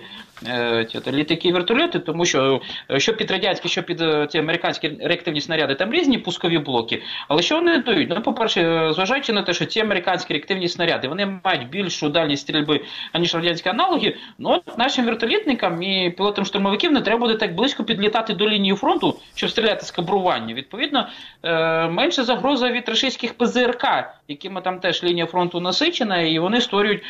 [1.13, 5.75] літаки і вертольоти, тому що е, що під радянські, що під ці американські реактивні снаряди,
[5.75, 7.03] там різні пускові блоки.
[7.29, 8.09] Але що вони дають?
[8.11, 12.81] Ну, по-перше, зважаючи на те, що ці американські реактивні снаряди вони мають більшу дальність стрільби,
[13.13, 17.85] аніж радянські аналоги, ну от нашим вертолітникам і пілотам штурмовиків не треба буде так близько
[17.85, 20.55] підлітати до лінії фронту, щоб стріляти з кабрування.
[20.55, 21.09] Відповідно,
[21.43, 23.85] е, менша загроза від російських ПЗРК,
[24.29, 27.03] якими там теж лінія фронту насичена, і вони створюють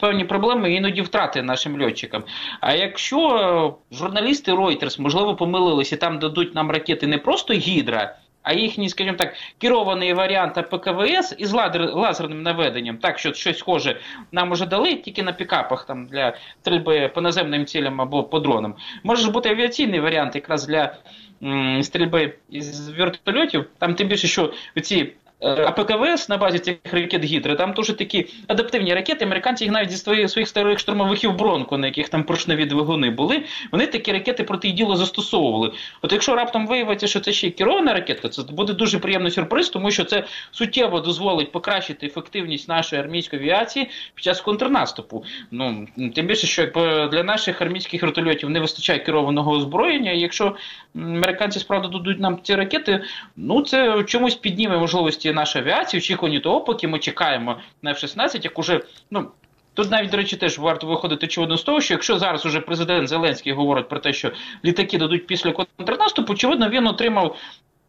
[0.00, 2.22] певні проблеми, іноді втрати нашим льотчикам.
[2.60, 8.52] А якщо журналісти Reuters, можливо, помилились і там дадуть нам ракети не просто гідра, а
[8.52, 14.00] їхній, скажімо так, керований варіант ПКВС із лазерним наведенням, так що щось схоже
[14.32, 18.74] нам уже дали тільки на пікапах там для стрільби по наземним цілям або по дронам.
[19.02, 20.96] Може бути авіаційний варіант якраз для
[21.42, 23.66] м, стрільби із вертольотів.
[23.78, 24.52] Там тим більше, що
[24.82, 29.24] ці Е, АПКВС на базі цих ракет Гідри, там теж такі адаптивні ракети.
[29.24, 33.42] Американці їх навіть зі своїх, своїх старих штурмовиків Бронко, на яких там поршневі двигуни були,
[33.72, 35.72] вони такі ракети проти діло застосовували.
[36.02, 39.90] От якщо раптом виявиться, що це ще керована ракета, це буде дуже приємний сюрприз, тому
[39.90, 45.24] що це суттєво дозволить покращити ефективність нашої армійської авіації під час контрнаступу.
[45.50, 46.66] Ну тим більше, що
[47.12, 50.10] для наших армійських вертольотів не вистачає керованого озброєння.
[50.10, 50.56] Якщо
[50.94, 53.04] американці справді дадуть нам ці ракети,
[53.36, 58.58] ну це чомусь підніме можливості нашої авіації, очікувані того, поки ми чекаємо на F-16, як
[58.58, 59.28] уже ну.
[59.74, 63.08] Тут навіть, до речі, теж варто виходити очевидно з того, що якщо зараз уже президент
[63.08, 64.32] Зеленський говорить про те, що
[64.64, 67.36] літаки дадуть після контрнаступу, очевидно, він отримав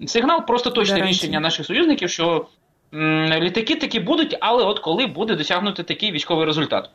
[0.06, 2.48] сигнал, просто точне рішення наших союзників, що
[2.94, 6.90] м, літаки таки будуть, але от коли буде досягнути такий військовий результат.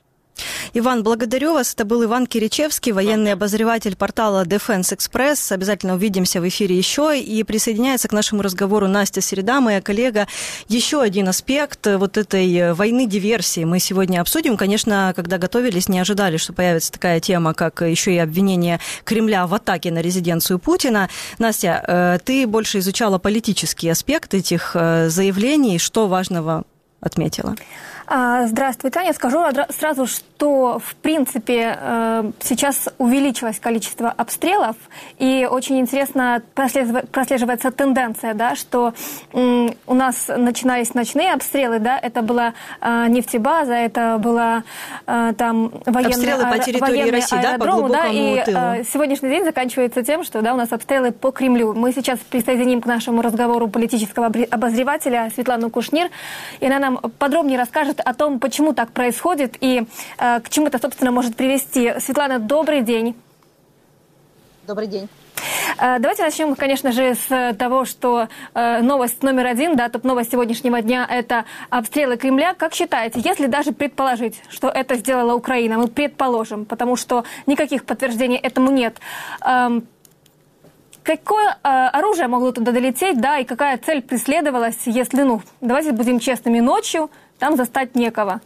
[0.72, 1.74] Иван, благодарю вас.
[1.74, 5.53] Это был Иван Киричевский, военный обозреватель портала Defense Express.
[5.53, 7.18] Обязательно увидимся в эфире еще.
[7.18, 10.28] И присоединяется к нашему разговору Настя Середа, моя коллега.
[10.68, 14.57] Еще один аспект вот этой войны диверсии мы сегодня обсудим.
[14.57, 19.55] Конечно, когда готовились, не ожидали, что появится такая тема, как еще и обвинение Кремля в
[19.55, 21.09] атаке на резиденцию Путина.
[21.39, 25.78] Настя, э, ты больше изучала политический аспект этих э, заявлений.
[25.78, 26.64] Что важного
[27.01, 27.57] отметила?
[28.12, 29.12] А, здравствуй, Таня.
[29.12, 29.38] Скажу
[29.68, 34.74] сразу, что в принципе э, сейчас увеличилось количество обстрелов,
[35.18, 38.94] и очень интересно прослеживается тенденция, да, что
[39.32, 44.64] у нас начинались ночные обстрелы, да, это была э, нефтебаза, это была
[45.06, 48.84] э, там военные, обстрелы по территории России, да, по да, и тылу.
[48.92, 51.74] сегодняшний день заканчивается тем, что да, у нас обстрелы по Кремлю.
[51.74, 56.11] Мы сейчас присоединим к нашему разговору политического обозревателя Светлану Кушнир,
[56.58, 59.86] и она нам подробнее расскажет о том, почему так происходит и
[60.18, 61.94] э, к чему это, собственно, может привести.
[62.01, 63.16] Светлана, добрый день.
[64.66, 65.09] Добрый день.
[65.78, 70.82] Э, давайте начнем, конечно же, с того, что э, новость номер один, да, топ-новость сегодняшнего
[70.82, 72.55] дня– это обстрелы Кремля.
[72.55, 78.36] Как считаете, если даже предположить, что это сделала Украина, мы предположим, потому что никаких подтверждений
[78.36, 78.98] этому нет,
[79.44, 79.80] э,
[81.03, 86.20] Какое э, оружие могло туда долететь, да, и какая цель преследовалась, если, ну, давайте будем
[86.20, 87.11] честными, ночью
[87.41, 88.41] там застать некого.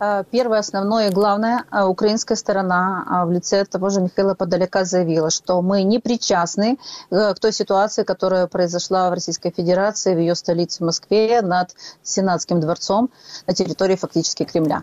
[0.00, 4.84] Э, первое, основное и главное, э, украинская сторона э, в лице того же Михаила Подоляка
[4.84, 6.78] заявила, что мы не причастны
[7.10, 13.10] к той ситуации, которая произошла в Российской Федерации, в ее столице Москве, над Сенатским дворцом
[13.46, 14.82] на территории фактически Кремля.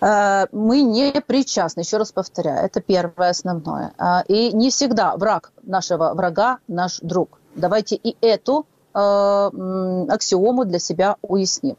[0.00, 3.92] Мы не причастны, еще раз повторяю, это первое основное.
[4.28, 7.38] И не всегда враг нашего врага наш друг.
[7.54, 11.76] Давайте и эту аксиому для себя уясним.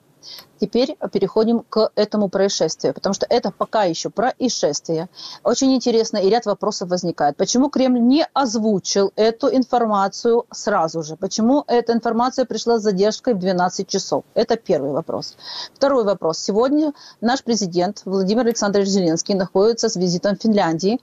[0.59, 5.09] Теперь переходим к этому происшествию, потому что это пока еще происшествие.
[5.43, 7.35] Очень интересно, и ряд вопросов возникает.
[7.37, 11.17] Почему Кремль не озвучил эту информацию сразу же?
[11.17, 14.23] Почему эта информация пришла с задержкой в 12 часов?
[14.33, 15.35] Это первый вопрос.
[15.73, 16.39] Второй вопрос.
[16.39, 20.99] Сегодня наш президент Владимир Александрович Зеленский находится с визитом в Финляндии.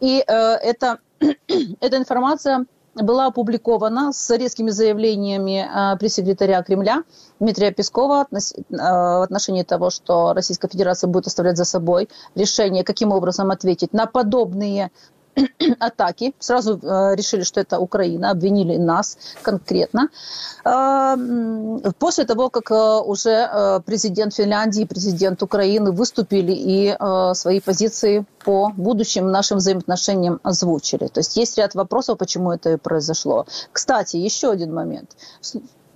[0.00, 0.98] И э, это,
[1.80, 2.66] эта информация
[3.02, 7.04] была опубликована с резкими заявлениями э, пресс-секретаря Кремля
[7.40, 8.36] Дмитрия Пескова э,
[8.70, 14.06] в отношении того, что Российская Федерация будет оставлять за собой решение, каким образом ответить на
[14.06, 14.90] подобные
[15.80, 16.34] атаки.
[16.38, 20.08] Сразу э, решили, что это Украина, обвинили нас конкретно.
[20.64, 21.16] Э,
[21.98, 26.96] после того, как э, уже э, президент Финляндии и президент Украины выступили и
[27.34, 31.06] свои позиции по будущим нашим взаимоотношениям озвучили.
[31.08, 33.46] То есть есть ряд вопросов, почему это и произошло.
[33.72, 35.10] Кстати, еще один момент.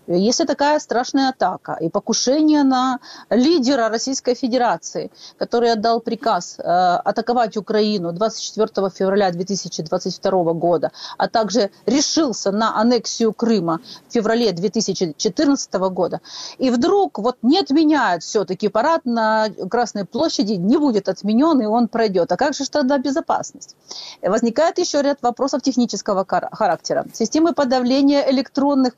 [0.07, 2.99] Если такая страшная атака и покушение на
[3.31, 11.71] лидера Российской Федерации, который отдал приказ э, атаковать Украину 24 февраля 2022 года, а также
[11.87, 16.21] решился на аннексию Крыма в феврале 2014 года,
[16.59, 21.89] и вдруг вот не отменяют все-таки парад на Красной площади, не будет отменен, и он
[21.89, 22.33] пройдет.
[22.33, 23.77] А как же тогда безопасность?
[24.23, 27.07] Возникает еще ряд вопросов технического характера.
[27.13, 28.95] Системы подавления электронных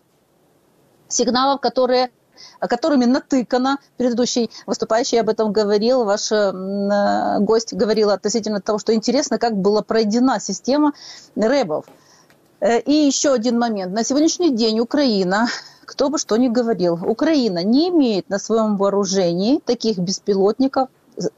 [1.13, 2.11] сигналов, которые
[2.61, 3.79] которыми натыкано.
[3.97, 9.83] Предыдущий выступающий об этом говорил, ваш э, гость говорил относительно того, что интересно, как была
[9.83, 10.93] пройдена система
[11.37, 11.87] рэбов.
[12.61, 13.93] Э, и еще один момент.
[13.93, 15.49] На сегодняшний день Украина,
[15.85, 20.89] кто бы что ни говорил, Украина не имеет на своем вооружении таких беспилотников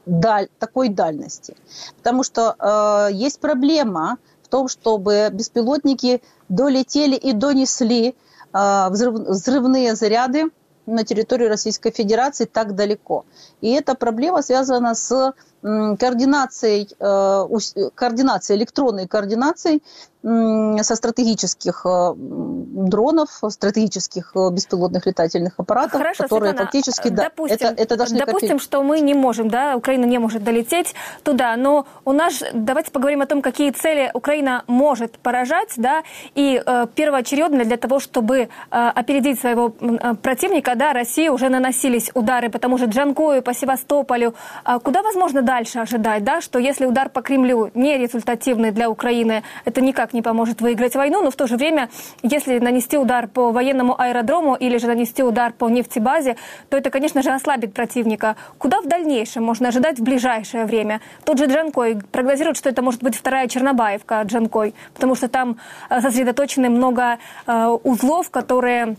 [0.05, 1.55] даль, такой дальности.
[1.97, 8.15] Потому что э, есть проблема в том, чтобы беспилотники долетели и донесли
[8.55, 10.49] взрывные заряды
[10.85, 13.25] на территорию Российской Федерации так далеко.
[13.61, 19.81] И эта проблема связана с координацией, э, координацией электронной координацией
[20.25, 27.67] со стратегических э, дронов, стратегических э, беспилотных летательных аппаратов, Хорошо, которые Светлана, фактически, да, допустим,
[27.67, 31.85] это, это даже допустим, что мы не можем, да, Украина не может долететь туда, но
[32.05, 36.01] у нас, давайте поговорим о том, какие цели Украина может поражать, да,
[36.33, 42.09] и э, первоочередно для того, чтобы э, опередить своего э, противника, да, России уже наносились
[42.15, 44.33] удары по тому же Джанкою, по Севастополю.
[44.63, 49.43] А куда возможно дальше ожидать, да, что если удар по Кремлю не результативный для Украины,
[49.65, 51.89] это никак не поможет выиграть войну, но в то же время,
[52.23, 56.37] если нанести удар по военному аэродрому или же нанести удар по нефтебазе,
[56.69, 58.35] то это, конечно же, ослабит противника.
[58.57, 61.01] Куда в дальнейшем можно ожидать в ближайшее время?
[61.23, 65.57] Тот же Джанкой прогнозирует, что это может быть вторая Чернобаевка Джанкой, потому что там
[65.89, 68.95] э, сосредоточены много э, узлов, которые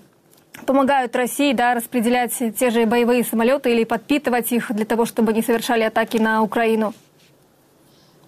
[0.65, 5.43] помогают России да, распределять те же боевые самолеты или подпитывать их для того, чтобы не
[5.43, 6.95] совершали атаки на Украину?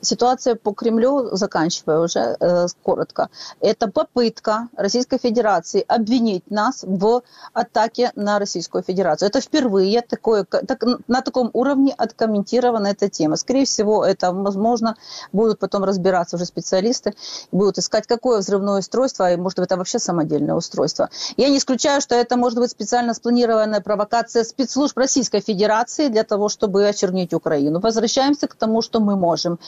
[0.00, 3.28] Ситуация по Кремлю, заканчивая уже э, коротко,
[3.60, 7.22] это попытка Российской Федерации обвинить нас в
[7.52, 9.28] атаке на Российскую Федерацию.
[9.28, 13.36] Это впервые такое, так, на таком уровне откомментирована эта тема.
[13.36, 14.96] Скорее всего, это, возможно,
[15.32, 17.14] будут потом разбираться уже специалисты,
[17.50, 21.08] будут искать, какое взрывное устройство, и, может быть, это вообще самодельное устройство.
[21.36, 26.48] Я не исключаю, что это может быть специально спланированная провокация спецслужб Российской Федерации для того,
[26.48, 27.80] чтобы очернить Украину.
[27.80, 29.58] Возвращаемся к тому, что мы можем.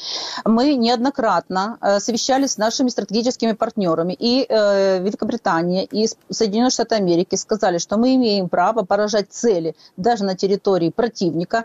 [0.44, 7.34] Мы неоднократно э, совещались с нашими стратегическими партнерами и э, Великобритания, и Соединенные Штаты Америки
[7.36, 11.64] сказали, что мы имеем право поражать цели даже на территории противника.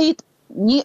[0.00, 0.16] И
[0.48, 0.84] не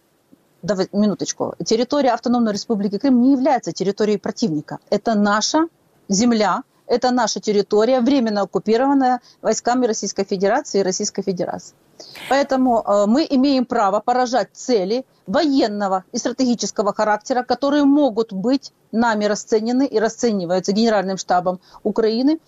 [0.64, 1.55] Давай, минуточку.
[1.66, 4.80] Территория Автономной Республики Крым не является территорией противника.
[4.89, 5.68] Это наша
[6.07, 11.76] земля, это наша территория, временно оккупированная войсками Российской Федерации и Российской Федерации.
[12.30, 19.26] Поэтому э, мы имеем право поражать цели военного и стратегического характера, которые могут быть нами
[19.26, 22.39] расценены и расцениваются Генеральным штабом Украины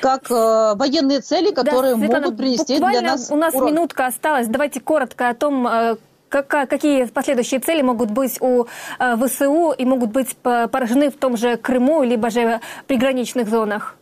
[0.00, 3.72] как э, военные цели, которые да, Светлана, могут принести для нас у нас урон.
[3.72, 4.46] минутка осталась.
[4.46, 5.96] Давайте коротко о том, э,
[6.28, 8.66] как, какие последующие цели могут быть у
[8.98, 13.96] э, ВСУ и могут быть поражены в том же Крыму, либо же приграничных зонах.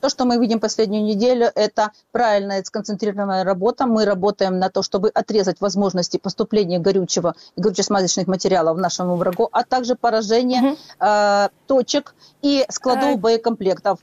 [0.00, 3.86] То, что мы видим последнюю неделю, это правильная сконцентрированная работа.
[3.86, 9.64] Мы работаем на то, чтобы отрезать возможности поступления горючего и горюче-смазочных материалов нашему врагу, а
[9.64, 10.76] также поражение угу.
[11.00, 13.98] э, точек и складов э, боекомплектов.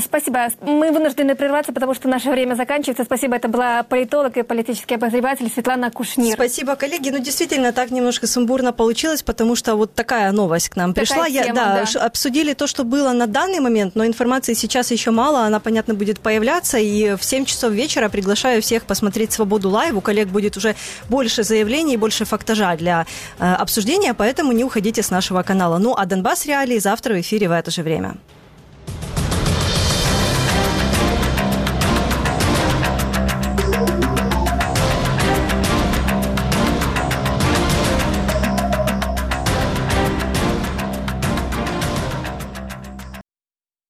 [0.00, 0.48] Спасибо.
[0.60, 3.04] Мы вынуждены прерваться, потому что наше время заканчивается.
[3.04, 3.36] Спасибо.
[3.36, 6.34] Это была политолог и политический обозреватель Светлана Кушнир.
[6.34, 7.10] Спасибо, коллеги.
[7.10, 11.26] Ну, действительно, так немножко сумбурно получилось, потому что вот такая новость к нам такая пришла.
[11.28, 15.10] Тема, Я, да, да, обсудили то, что было на данный момент, но информации сейчас еще
[15.10, 15.40] мало.
[15.40, 16.78] Она, понятно, будет появляться.
[16.78, 19.94] И в 7 часов вечера приглашаю всех посмотреть «Свободу лайв».
[19.94, 20.74] У коллег будет уже
[21.08, 23.06] больше заявлений, больше фактажа для
[23.38, 25.78] э, обсуждения, поэтому не уходите с нашего канала.
[25.78, 28.16] Ну, а «Донбасс реалии» завтра в эфире в это же время.